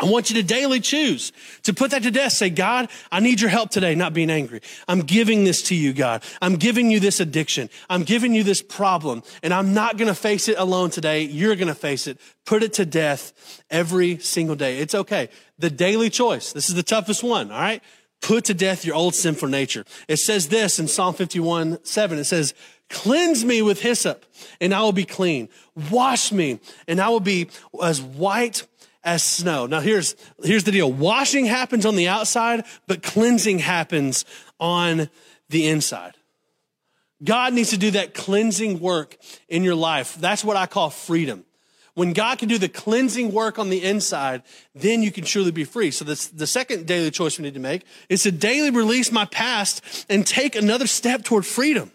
I 0.00 0.06
want 0.06 0.30
you 0.30 0.36
to 0.36 0.42
daily 0.42 0.80
choose 0.80 1.30
to 1.64 1.74
put 1.74 1.90
that 1.90 2.02
to 2.04 2.10
death. 2.10 2.32
Say, 2.32 2.48
God, 2.48 2.88
I 3.12 3.20
need 3.20 3.40
your 3.40 3.50
help 3.50 3.70
today, 3.70 3.94
not 3.94 4.14
being 4.14 4.30
angry. 4.30 4.62
I'm 4.88 5.00
giving 5.00 5.44
this 5.44 5.62
to 5.64 5.74
you, 5.74 5.92
God. 5.92 6.24
I'm 6.40 6.56
giving 6.56 6.90
you 6.90 7.00
this 7.00 7.20
addiction. 7.20 7.68
I'm 7.90 8.04
giving 8.04 8.34
you 8.34 8.42
this 8.42 8.62
problem, 8.62 9.22
and 9.42 9.52
I'm 9.52 9.74
not 9.74 9.98
going 9.98 10.08
to 10.08 10.14
face 10.14 10.48
it 10.48 10.58
alone 10.58 10.88
today. 10.88 11.22
You're 11.22 11.54
going 11.54 11.68
to 11.68 11.74
face 11.74 12.06
it. 12.06 12.18
Put 12.46 12.62
it 12.62 12.72
to 12.74 12.86
death 12.86 13.62
every 13.68 14.16
single 14.18 14.56
day. 14.56 14.78
It's 14.78 14.94
okay. 14.94 15.28
The 15.58 15.68
daily 15.68 16.08
choice. 16.08 16.54
This 16.54 16.70
is 16.70 16.74
the 16.74 16.82
toughest 16.82 17.22
one, 17.22 17.52
all 17.52 17.60
right? 17.60 17.82
Put 18.22 18.46
to 18.46 18.54
death 18.54 18.86
your 18.86 18.94
old 18.94 19.14
sinful 19.14 19.48
nature. 19.48 19.84
It 20.08 20.18
says 20.18 20.48
this 20.48 20.78
in 20.78 20.88
Psalm 20.88 21.12
51, 21.12 21.84
7. 21.84 22.18
It 22.18 22.24
says, 22.24 22.54
cleanse 22.88 23.44
me 23.44 23.62
with 23.62 23.80
hyssop 23.80 24.24
and 24.60 24.74
I 24.74 24.80
will 24.82 24.92
be 24.92 25.04
clean. 25.04 25.48
Wash 25.90 26.32
me 26.32 26.60
and 26.86 27.00
I 27.00 27.08
will 27.08 27.20
be 27.20 27.48
as 27.82 28.02
white 28.02 28.66
as 29.02 29.22
snow. 29.22 29.66
Now 29.66 29.80
here's, 29.80 30.14
here's 30.42 30.64
the 30.64 30.72
deal. 30.72 30.92
Washing 30.92 31.46
happens 31.46 31.86
on 31.86 31.96
the 31.96 32.08
outside, 32.08 32.64
but 32.86 33.02
cleansing 33.02 33.60
happens 33.60 34.24
on 34.58 35.08
the 35.48 35.66
inside. 35.68 36.14
God 37.22 37.52
needs 37.52 37.70
to 37.70 37.78
do 37.78 37.90
that 37.92 38.14
cleansing 38.14 38.80
work 38.80 39.16
in 39.48 39.62
your 39.62 39.74
life. 39.74 40.16
That's 40.16 40.44
what 40.44 40.56
I 40.56 40.66
call 40.66 40.90
freedom. 40.90 41.44
When 41.94 42.12
God 42.12 42.38
can 42.38 42.48
do 42.48 42.56
the 42.56 42.68
cleansing 42.68 43.32
work 43.32 43.58
on 43.58 43.68
the 43.68 43.82
inside, 43.82 44.42
then 44.74 45.02
you 45.02 45.10
can 45.10 45.24
truly 45.24 45.50
be 45.50 45.64
free. 45.64 45.90
So 45.90 46.04
this, 46.04 46.28
the 46.28 46.46
second 46.46 46.86
daily 46.86 47.10
choice 47.10 47.38
we 47.38 47.42
need 47.42 47.54
to 47.54 47.60
make 47.60 47.82
is 48.08 48.22
to 48.22 48.32
daily 48.32 48.70
release 48.70 49.10
my 49.10 49.24
past 49.26 50.06
and 50.08 50.26
take 50.26 50.56
another 50.56 50.86
step 50.86 51.24
toward 51.24 51.44
freedom. 51.44 51.90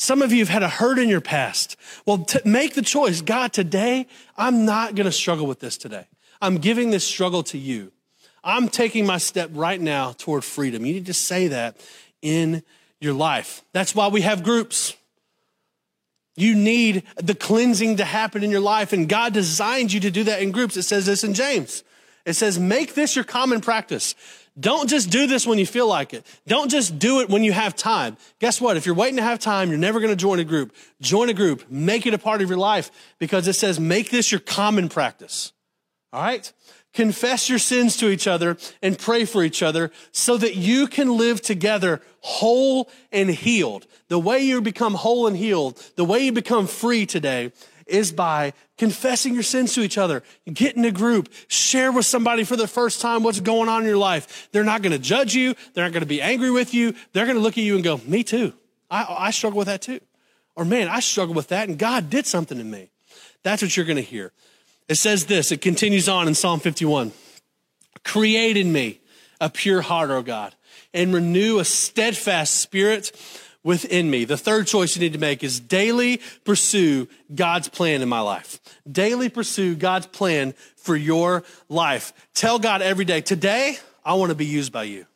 Some 0.00 0.22
of 0.22 0.32
you 0.32 0.38
have 0.38 0.48
had 0.48 0.62
a 0.62 0.68
hurt 0.70 0.98
in 0.98 1.10
your 1.10 1.20
past. 1.20 1.76
Well, 2.06 2.26
make 2.46 2.72
the 2.72 2.80
choice. 2.80 3.20
God, 3.20 3.52
today, 3.52 4.06
I'm 4.34 4.64
not 4.64 4.94
going 4.94 5.04
to 5.04 5.12
struggle 5.12 5.46
with 5.46 5.60
this 5.60 5.76
today. 5.76 6.06
I'm 6.40 6.56
giving 6.56 6.90
this 6.90 7.06
struggle 7.06 7.42
to 7.42 7.58
you. 7.58 7.92
I'm 8.42 8.70
taking 8.70 9.04
my 9.04 9.18
step 9.18 9.50
right 9.52 9.78
now 9.78 10.12
toward 10.12 10.42
freedom. 10.42 10.86
You 10.86 10.94
need 10.94 11.04
to 11.04 11.12
say 11.12 11.48
that 11.48 11.76
in 12.22 12.62
your 12.98 13.12
life. 13.12 13.62
That's 13.74 13.94
why 13.94 14.08
we 14.08 14.22
have 14.22 14.42
groups. 14.42 14.96
You 16.34 16.54
need 16.54 17.02
the 17.16 17.34
cleansing 17.34 17.98
to 17.98 18.06
happen 18.06 18.42
in 18.42 18.50
your 18.50 18.60
life, 18.60 18.94
and 18.94 19.06
God 19.06 19.34
designed 19.34 19.92
you 19.92 20.00
to 20.00 20.10
do 20.10 20.24
that 20.24 20.40
in 20.40 20.50
groups. 20.50 20.78
It 20.78 20.84
says 20.84 21.04
this 21.04 21.24
in 21.24 21.34
James. 21.34 21.84
It 22.24 22.34
says, 22.34 22.58
make 22.58 22.94
this 22.94 23.16
your 23.16 23.24
common 23.26 23.60
practice. 23.60 24.14
Don't 24.60 24.88
just 24.88 25.10
do 25.10 25.26
this 25.26 25.46
when 25.46 25.58
you 25.58 25.66
feel 25.66 25.86
like 25.86 26.12
it. 26.12 26.26
Don't 26.46 26.70
just 26.70 26.98
do 26.98 27.20
it 27.20 27.30
when 27.30 27.42
you 27.42 27.52
have 27.52 27.74
time. 27.74 28.16
Guess 28.40 28.60
what? 28.60 28.76
If 28.76 28.84
you're 28.84 28.94
waiting 28.94 29.16
to 29.16 29.22
have 29.22 29.38
time, 29.38 29.70
you're 29.70 29.78
never 29.78 30.00
going 30.00 30.12
to 30.12 30.16
join 30.16 30.38
a 30.38 30.44
group. 30.44 30.74
Join 31.00 31.30
a 31.30 31.34
group. 31.34 31.70
Make 31.70 32.06
it 32.06 32.14
a 32.14 32.18
part 32.18 32.42
of 32.42 32.48
your 32.48 32.58
life 32.58 32.90
because 33.18 33.48
it 33.48 33.54
says 33.54 33.80
make 33.80 34.10
this 34.10 34.30
your 34.30 34.40
common 34.40 34.88
practice. 34.88 35.52
All 36.12 36.22
right? 36.22 36.52
Confess 36.92 37.48
your 37.48 37.60
sins 37.60 37.96
to 37.98 38.08
each 38.08 38.26
other 38.26 38.56
and 38.82 38.98
pray 38.98 39.24
for 39.24 39.44
each 39.44 39.62
other 39.62 39.92
so 40.10 40.36
that 40.36 40.56
you 40.56 40.88
can 40.88 41.16
live 41.16 41.40
together 41.40 42.02
whole 42.20 42.90
and 43.12 43.30
healed. 43.30 43.86
The 44.08 44.18
way 44.18 44.40
you 44.40 44.60
become 44.60 44.94
whole 44.94 45.28
and 45.28 45.36
healed, 45.36 45.78
the 45.94 46.04
way 46.04 46.20
you 46.20 46.32
become 46.32 46.66
free 46.66 47.06
today 47.06 47.52
is 47.90 48.12
by 48.12 48.52
confessing 48.78 49.34
your 49.34 49.42
sins 49.42 49.74
to 49.74 49.82
each 49.82 49.98
other. 49.98 50.22
Get 50.52 50.76
in 50.76 50.84
a 50.84 50.90
group, 50.90 51.28
share 51.48 51.92
with 51.92 52.06
somebody 52.06 52.44
for 52.44 52.56
the 52.56 52.66
first 52.66 53.00
time 53.00 53.22
what's 53.22 53.40
going 53.40 53.68
on 53.68 53.82
in 53.82 53.88
your 53.88 53.98
life. 53.98 54.48
They're 54.52 54.64
not 54.64 54.82
going 54.82 54.92
to 54.92 54.98
judge 54.98 55.34
you. 55.34 55.54
They're 55.74 55.84
not 55.84 55.92
going 55.92 56.02
to 56.02 56.06
be 56.06 56.22
angry 56.22 56.50
with 56.50 56.72
you. 56.72 56.94
They're 57.12 57.26
going 57.26 57.36
to 57.36 57.42
look 57.42 57.58
at 57.58 57.64
you 57.64 57.74
and 57.74 57.84
go, 57.84 58.00
me 58.06 58.24
too. 58.24 58.52
I, 58.90 59.16
I 59.18 59.30
struggle 59.30 59.58
with 59.58 59.66
that 59.66 59.82
too. 59.82 60.00
Or 60.56 60.64
man, 60.64 60.88
I 60.88 61.00
struggle 61.00 61.34
with 61.34 61.48
that 61.48 61.68
and 61.68 61.78
God 61.78 62.10
did 62.10 62.26
something 62.26 62.58
to 62.58 62.64
me. 62.64 62.90
That's 63.42 63.62
what 63.62 63.76
you're 63.76 63.86
going 63.86 63.96
to 63.96 64.02
hear. 64.02 64.32
It 64.88 64.96
says 64.96 65.26
this, 65.26 65.52
it 65.52 65.60
continues 65.60 66.08
on 66.08 66.26
in 66.26 66.34
Psalm 66.34 66.60
51. 66.60 67.12
Create 68.04 68.56
in 68.56 68.72
me 68.72 69.00
a 69.40 69.48
pure 69.48 69.82
heart, 69.82 70.10
O 70.10 70.22
God, 70.22 70.54
and 70.92 71.14
renew 71.14 71.58
a 71.58 71.64
steadfast 71.64 72.56
spirit 72.56 73.12
within 73.62 74.10
me. 74.10 74.24
The 74.24 74.36
third 74.36 74.66
choice 74.66 74.96
you 74.96 75.00
need 75.00 75.12
to 75.12 75.18
make 75.18 75.44
is 75.44 75.60
daily 75.60 76.20
pursue 76.44 77.08
God's 77.34 77.68
plan 77.68 78.02
in 78.02 78.08
my 78.08 78.20
life. 78.20 78.60
Daily 78.90 79.28
pursue 79.28 79.74
God's 79.76 80.06
plan 80.06 80.54
for 80.76 80.96
your 80.96 81.42
life. 81.68 82.12
Tell 82.34 82.58
God 82.58 82.82
every 82.82 83.04
day, 83.04 83.20
today, 83.20 83.78
I 84.04 84.14
want 84.14 84.30
to 84.30 84.34
be 84.34 84.46
used 84.46 84.72
by 84.72 84.84
you. 84.84 85.06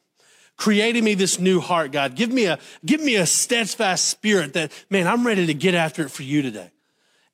Creating 0.56 1.02
me 1.02 1.14
this 1.14 1.40
new 1.40 1.60
heart, 1.60 1.90
God. 1.90 2.14
Give 2.14 2.30
me 2.30 2.44
a, 2.44 2.58
give 2.84 3.00
me 3.00 3.16
a 3.16 3.26
steadfast 3.26 4.06
spirit 4.06 4.52
that, 4.52 4.70
man, 4.88 5.06
I'm 5.08 5.26
ready 5.26 5.46
to 5.46 5.54
get 5.54 5.74
after 5.74 6.02
it 6.02 6.10
for 6.10 6.22
you 6.22 6.42
today. 6.42 6.70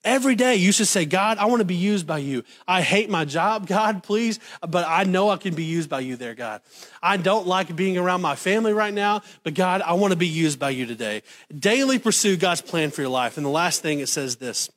Every 0.03 0.35
day 0.35 0.57
you 0.57 0.73
should 0.73 0.87
say, 0.87 1.05
God, 1.05 1.37
I 1.37 1.45
want 1.45 1.61
to 1.61 1.67
be 1.67 1.75
used 1.75 2.07
by 2.07 2.19
you. 2.19 2.43
I 2.67 2.81
hate 2.81 3.11
my 3.11 3.27
job, 3.27 3.67
God, 3.67 4.03
please, 4.03 4.41
but 4.67 4.87
I 4.89 5.05
know 5.05 5.29
I 5.29 5.37
can 5.37 5.55
be 5.55 5.65
used 5.65 5.91
by 5.91 6.01
you 6.01 6.17
there, 6.17 6.35
God. 6.35 6.63
I 7.03 7.19
don't 7.19 7.47
like 7.47 7.77
being 7.77 7.99
around 7.99 8.23
my 8.23 8.35
family 8.35 8.73
right 8.73 8.95
now, 8.95 9.23
but 9.43 9.55
God, 9.55 9.83
I 9.83 9.93
want 9.95 10.13
to 10.13 10.17
be 10.17 10.27
used 10.27 10.59
by 10.59 10.71
you 10.71 10.87
today. 10.87 11.23
Daily 11.57 11.99
pursue 11.99 12.37
God's 12.37 12.63
plan 12.63 12.91
for 12.91 13.03
your 13.03 13.11
life. 13.11 13.37
And 13.37 13.45
the 13.45 13.51
last 13.51 13.83
thing 13.83 14.01
it 14.01 14.09
says 14.09 14.37
this 14.37 14.71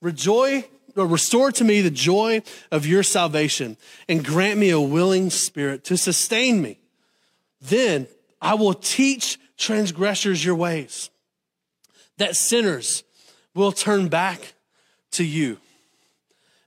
Rejoice, 0.00 0.64
restore 0.96 1.52
to 1.52 1.64
me 1.64 1.80
the 1.80 1.90
joy 1.90 2.42
of 2.72 2.84
your 2.84 3.04
salvation 3.04 3.76
and 4.08 4.24
grant 4.24 4.58
me 4.58 4.70
a 4.70 4.80
willing 4.80 5.30
spirit 5.30 5.84
to 5.84 5.96
sustain 5.96 6.60
me. 6.60 6.78
Then 7.60 8.08
I 8.42 8.54
will 8.54 8.74
teach 8.74 9.38
transgressors 9.56 10.44
your 10.44 10.56
ways, 10.56 11.10
that 12.18 12.34
sinners 12.34 13.04
will 13.54 13.70
turn 13.70 14.08
back 14.08 14.54
to 15.14 15.24
you. 15.24 15.58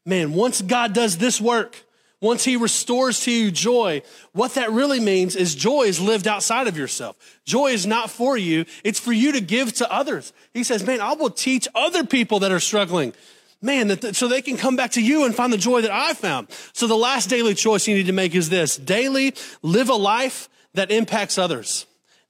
Man, 0.05 0.33
once 0.33 0.61
God 0.61 0.93
does 0.93 1.17
this 1.17 1.41
work, 1.41 1.83
once 2.19 2.43
he 2.43 2.57
restores 2.57 3.19
to 3.21 3.31
you 3.31 3.51
joy, 3.51 4.01
what 4.31 4.55
that 4.55 4.71
really 4.71 4.99
means 4.99 5.35
is 5.35 5.53
joy 5.53 5.83
is 5.83 5.99
lived 5.99 6.27
outside 6.27 6.67
of 6.67 6.77
yourself. 6.77 7.15
Joy 7.45 7.67
is 7.67 7.85
not 7.85 8.09
for 8.09 8.37
you. 8.37 8.65
It's 8.83 8.99
for 8.99 9.13
you 9.13 9.33
to 9.33 9.41
give 9.41 9.73
to 9.73 9.91
others. 9.91 10.33
He 10.53 10.63
says, 10.63 10.83
man, 10.83 10.99
I 10.99 11.13
will 11.13 11.29
teach 11.29 11.67
other 11.75 12.03
people 12.03 12.39
that 12.39 12.51
are 12.51 12.59
struggling. 12.59 13.13
Man, 13.61 13.89
that, 13.89 14.15
so 14.15 14.27
they 14.27 14.41
can 14.41 14.57
come 14.57 14.75
back 14.75 14.91
to 14.91 15.01
you 15.01 15.25
and 15.25 15.35
find 15.35 15.53
the 15.53 15.57
joy 15.57 15.81
that 15.81 15.91
I 15.91 16.13
found. 16.13 16.47
So 16.73 16.87
the 16.87 16.95
last 16.95 17.29
daily 17.29 17.53
choice 17.53 17.87
you 17.87 17.95
need 17.95 18.07
to 18.07 18.13
make 18.13 18.33
is 18.33 18.49
this. 18.49 18.77
Daily 18.77 19.35
live 19.61 19.89
a 19.89 19.95
life 19.95 20.49
that 20.73 20.89
impacts 20.89 21.37
others. 21.37 21.85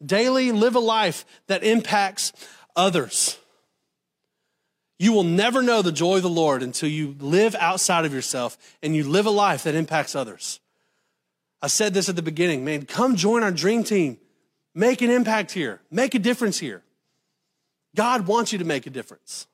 Daily 0.05 0.51
live 0.51 0.75
a 0.75 0.79
life 0.79 1.25
that 1.47 1.63
impacts 1.63 2.33
others. 2.75 3.37
You 4.99 5.13
will 5.13 5.23
never 5.23 5.61
know 5.61 5.81
the 5.81 5.91
joy 5.91 6.17
of 6.17 6.23
the 6.23 6.29
Lord 6.29 6.63
until 6.63 6.89
you 6.89 7.15
live 7.19 7.55
outside 7.55 8.05
of 8.05 8.13
yourself 8.13 8.57
and 8.81 8.95
you 8.95 9.03
live 9.03 9.25
a 9.25 9.31
life 9.31 9.63
that 9.63 9.75
impacts 9.75 10.15
others. 10.15 10.59
I 11.61 11.67
said 11.67 11.93
this 11.93 12.09
at 12.09 12.15
the 12.15 12.21
beginning, 12.21 12.65
man, 12.65 12.85
come 12.85 13.15
join 13.15 13.43
our 13.43 13.51
dream 13.51 13.83
team. 13.83 14.17
Make 14.73 15.01
an 15.01 15.09
impact 15.09 15.51
here. 15.51 15.81
Make 15.91 16.15
a 16.15 16.19
difference 16.19 16.59
here. 16.59 16.83
God 17.95 18.27
wants 18.27 18.51
you 18.51 18.59
to 18.59 18.65
make 18.65 18.85
a 18.85 18.91
difference. 18.91 19.47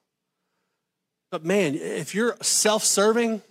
But 1.30 1.46
man, 1.46 1.76
if 1.76 2.14
you're 2.14 2.36
self 2.42 2.84
serving, 2.84 3.42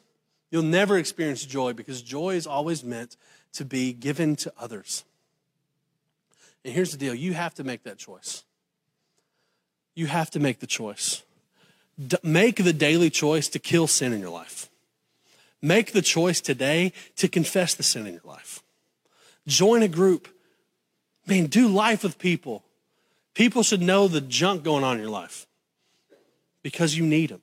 you'll 0.51 0.63
never 0.63 0.99
experience 0.99 1.45
joy 1.45 1.73
because 1.73 2.03
joy 2.03 2.35
is 2.35 2.47
always 2.47 2.85
meant 2.85 3.17
to 3.55 3.65
be 3.65 3.93
given 3.93 4.37
to 4.37 4.53
others. 4.59 5.05
And 6.65 6.75
here's 6.75 6.93
the 6.93 6.99
deal 6.99 7.15
you 7.15 7.33
have 7.33 7.55
to 7.55 7.65
make 7.65 7.83
that 7.85 7.99
choice. 7.99 8.45
You 9.95 10.07
have 10.07 10.31
to 10.31 10.41
make 10.41 10.61
the 10.61 10.67
choice. 10.67 11.23
D- 11.99 12.17
make 12.23 12.57
the 12.57 12.73
daily 12.73 13.11
choice 13.11 13.49
to 13.49 13.59
kill 13.59 13.87
sin 13.87 14.13
in 14.13 14.21
your 14.21 14.31
life. 14.31 14.69
Make 15.61 15.93
the 15.93 16.03
choice 16.03 16.41
today 16.41 16.93
to 17.17 17.29
confess 17.29 17.75
the 17.75 17.83
sin 17.83 18.07
in 18.07 18.15
your 18.15 18.23
life. 18.25 18.63
Join 19.47 19.83
a 19.83 19.89
group. 19.89 20.29
Man, 21.27 21.47
do 21.47 21.69
life 21.69 22.03
with 22.03 22.19
people. 22.19 22.65
People 23.35 23.63
should 23.63 23.81
know 23.81 24.09
the 24.09 24.21
junk 24.21 24.65
going 24.65 24.85
on 24.85 24.97
in 24.97 25.03
your 25.03 25.11
life 25.11 25.47
because 26.63 26.97
you 26.97 27.05
need 27.07 27.31
them. 27.31 27.43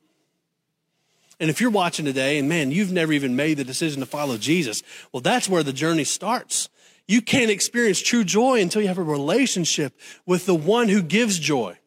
And 1.40 1.50
if 1.50 1.62
you're 1.62 1.72
watching 1.72 2.06
today 2.06 2.38
and 2.38 2.50
man, 2.50 2.72
you've 2.72 2.92
never 2.92 3.14
even 3.14 3.36
made 3.36 3.58
the 3.58 3.64
decision 3.64 4.02
to 4.02 4.06
follow 4.06 4.38
Jesus, 4.38 4.84
well, 5.12 5.22
that's 5.22 5.48
where 5.48 5.64
the 5.64 5.74
journey 5.74 6.04
starts. 6.04 6.70
You 7.08 7.22
can't 7.22 7.50
experience 7.50 8.02
true 8.02 8.24
joy 8.24 8.62
until 8.62 8.82
you 8.82 8.88
have 8.88 9.00
a 9.00 9.04
relationship 9.04 9.98
with 10.26 10.46
the 10.46 10.54
one 10.54 10.90
who 10.90 11.02
gives 11.02 11.40
joy. 11.40 11.79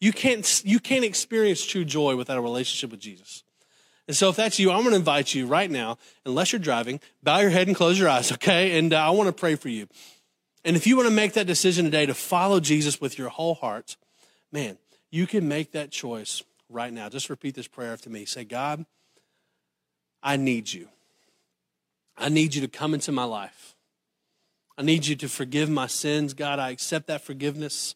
You 0.00 0.12
can't, 0.12 0.62
you 0.64 0.78
can't 0.78 1.04
experience 1.04 1.64
true 1.64 1.84
joy 1.84 2.16
without 2.16 2.38
a 2.38 2.40
relationship 2.40 2.90
with 2.90 3.00
Jesus. 3.00 3.42
And 4.06 4.16
so 4.16 4.30
if 4.30 4.36
that's 4.36 4.58
you, 4.58 4.70
I'm 4.70 4.80
going 4.80 4.92
to 4.92 4.96
invite 4.96 5.34
you 5.34 5.46
right 5.46 5.70
now, 5.70 5.98
unless 6.24 6.52
you're 6.52 6.60
driving, 6.60 7.00
bow 7.22 7.40
your 7.40 7.50
head 7.50 7.66
and 7.66 7.76
close 7.76 7.98
your 7.98 8.08
eyes, 8.08 8.32
okay? 8.32 8.78
And 8.78 8.94
uh, 8.94 9.06
I 9.06 9.10
want 9.10 9.26
to 9.26 9.32
pray 9.32 9.54
for 9.54 9.68
you. 9.68 9.86
And 10.64 10.76
if 10.76 10.86
you 10.86 10.96
want 10.96 11.08
to 11.08 11.14
make 11.14 11.34
that 11.34 11.46
decision 11.46 11.84
today 11.84 12.06
to 12.06 12.14
follow 12.14 12.58
Jesus 12.58 13.00
with 13.00 13.18
your 13.18 13.28
whole 13.28 13.54
heart, 13.54 13.96
man, 14.50 14.78
you 15.10 15.26
can 15.26 15.46
make 15.46 15.72
that 15.72 15.90
choice 15.90 16.42
right 16.68 16.92
now. 16.92 17.08
Just 17.08 17.28
repeat 17.28 17.54
this 17.54 17.68
prayer 17.68 17.92
after 17.92 18.08
me. 18.08 18.24
Say, 18.24 18.44
God, 18.44 18.86
I 20.22 20.36
need 20.36 20.72
you. 20.72 20.88
I 22.16 22.28
need 22.28 22.54
you 22.54 22.60
to 22.62 22.68
come 22.68 22.94
into 22.94 23.12
my 23.12 23.24
life. 23.24 23.74
I 24.76 24.82
need 24.82 25.06
you 25.06 25.16
to 25.16 25.28
forgive 25.28 25.68
my 25.68 25.86
sins. 25.86 26.34
God, 26.34 26.58
I 26.58 26.70
accept 26.70 27.08
that 27.08 27.22
forgiveness. 27.22 27.94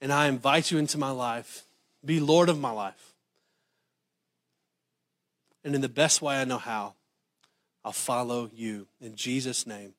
And 0.00 0.12
I 0.12 0.28
invite 0.28 0.70
you 0.70 0.78
into 0.78 0.98
my 0.98 1.10
life. 1.10 1.64
Be 2.04 2.20
Lord 2.20 2.48
of 2.48 2.58
my 2.58 2.70
life 2.70 3.10
and 5.64 5.74
in 5.74 5.80
the 5.80 5.88
best 5.88 6.22
way 6.22 6.40
I 6.40 6.44
know 6.44 6.58
how, 6.58 6.94
I'll 7.84 7.92
follow 7.92 8.50
you. 8.54 8.86
In 9.00 9.14
Jesus' 9.14 9.66
name, 9.66 9.94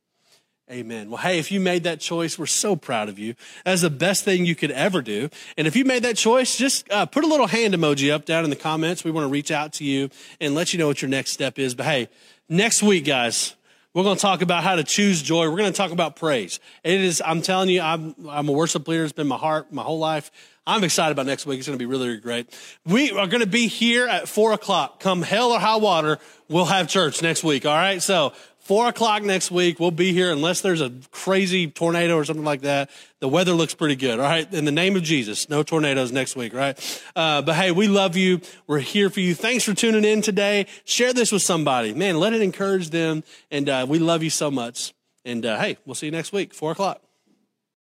amen. 0.72 1.10
Well, 1.10 1.22
hey, 1.22 1.40
if 1.40 1.52
you 1.52 1.60
made 1.60 1.84
that 1.84 2.00
choice, 2.00 2.38
we're 2.38 2.46
so 2.46 2.76
proud 2.76 3.10
of 3.10 3.20
you. 3.20 3.36
That's 3.66 3.82
the 3.82 3.90
best 3.90 4.24
thing 4.24 4.46
you 4.46 4.56
could 4.56 4.72
ever 4.72 5.02
do. 5.02 5.30
And 5.58 5.68
if 5.68 5.76
you 5.76 5.86
made 5.86 6.04
that 6.04 6.18
choice, 6.18 6.58
just 6.58 6.90
uh, 6.92 7.06
put 7.06 7.24
a 7.24 7.28
little 7.28 7.48
hand 7.48 7.74
emoji 7.74 8.12
up 8.12 8.26
down 8.26 8.44
in 8.44 8.50
the 8.50 8.56
comments. 8.56 9.04
We 9.04 9.12
want 9.12 9.26
to 9.26 9.30
reach 9.32 9.52
out 9.52 9.74
to 9.74 9.84
you 9.84 10.10
and 10.40 10.56
let 10.56 10.74
you 10.74 10.80
know 10.80 10.88
what 10.88 11.02
your 11.02 11.10
next 11.10 11.32
step 11.32 11.60
is. 11.60 11.76
But 11.76 11.86
hey, 11.86 12.10
next 12.50 12.82
week, 12.84 13.06
guys, 13.06 13.56
we're 13.94 14.04
going 14.04 14.16
to 14.16 14.22
talk 14.22 14.42
about 14.42 14.64
how 14.64 14.76
to 14.76 14.84
choose 14.84 15.22
joy. 15.22 15.50
We're 15.50 15.58
going 15.58 15.72
to 15.72 15.78
talk 15.78 15.92
about 15.92 16.16
praise. 16.16 16.60
It 16.84 17.02
is, 17.02 17.22
I'm 17.26 17.42
telling 17.42 17.70
you, 17.70 17.82
I'm, 17.82 18.16
I'm 18.30 18.48
a 18.48 18.52
worship 18.52 18.88
leader. 18.88 19.04
It's 19.04 19.14
been 19.14 19.28
my 19.28 19.38
heart 19.38 19.72
my 19.72 19.84
whole 19.84 20.00
life. 20.00 20.32
I'm 20.66 20.84
excited 20.84 21.12
about 21.12 21.26
next 21.26 21.46
week. 21.46 21.58
It's 21.58 21.68
going 21.68 21.78
to 21.78 21.82
be 21.82 21.88
really, 21.88 22.08
really 22.08 22.20
great. 22.20 22.58
We 22.86 23.12
are 23.12 23.28
going 23.28 23.42
to 23.42 23.48
be 23.48 23.68
here 23.68 24.08
at 24.08 24.30
four 24.30 24.54
o'clock. 24.54 25.00
Come 25.00 25.24
hell 25.24 25.52
or 25.52 25.60
high 25.60 25.78
water, 25.78 26.20
we'll 26.50 26.66
have 26.66 26.88
church 26.88 27.22
next 27.22 27.44
week. 27.44 27.66
All 27.66 27.76
right. 27.76 28.02
So 28.02 28.34
four 28.72 28.88
o'clock 28.88 29.22
next 29.22 29.52
week, 29.52 29.82
we'll 29.82 29.92
be 29.92 30.14
here 30.14 30.32
unless 30.32 30.62
there's 30.62 30.80
a 30.80 30.94
crazy 31.12 31.68
tornado 31.68 32.16
or 32.16 32.24
something 32.24 32.46
like 32.46 32.62
that. 32.62 32.90
The 33.20 33.28
weather 33.28 33.52
looks 33.52 33.76
pretty 33.76 33.98
good. 33.98 34.18
All 34.18 34.26
right. 34.26 34.48
In 34.54 34.64
the 34.64 34.72
name 34.72 34.96
of 34.96 35.04
Jesus, 35.04 35.50
no 35.50 35.62
tornadoes 35.62 36.14
next 36.14 36.38
week. 36.38 36.54
Right. 36.54 37.04
Uh, 37.14 37.42
but 37.42 37.56
hey, 37.56 37.72
we 37.72 37.90
love 37.90 38.16
you. 38.16 38.40
We're 38.68 38.80
here 38.80 39.10
for 39.10 39.20
you. 39.20 39.36
Thanks 39.36 39.66
for 39.66 39.74
tuning 39.74 40.06
in 40.06 40.22
today. 40.22 40.68
Share 40.86 41.12
this 41.12 41.34
with 41.34 41.42
somebody, 41.42 41.94
man. 41.94 42.18
Let 42.18 42.32
it 42.32 42.42
encourage 42.42 42.92
them. 42.92 43.26
And 43.52 43.68
uh, 43.68 43.86
we 43.90 44.00
love 44.00 44.24
you 44.24 44.30
so 44.30 44.50
much. 44.50 44.94
And 45.26 45.46
uh, 45.46 45.60
hey, 45.60 45.78
we'll 45.86 45.96
see 45.96 46.06
you 46.06 46.14
next 46.14 46.32
week, 46.32 46.54
four 46.54 46.72
o'clock. 46.72 47.02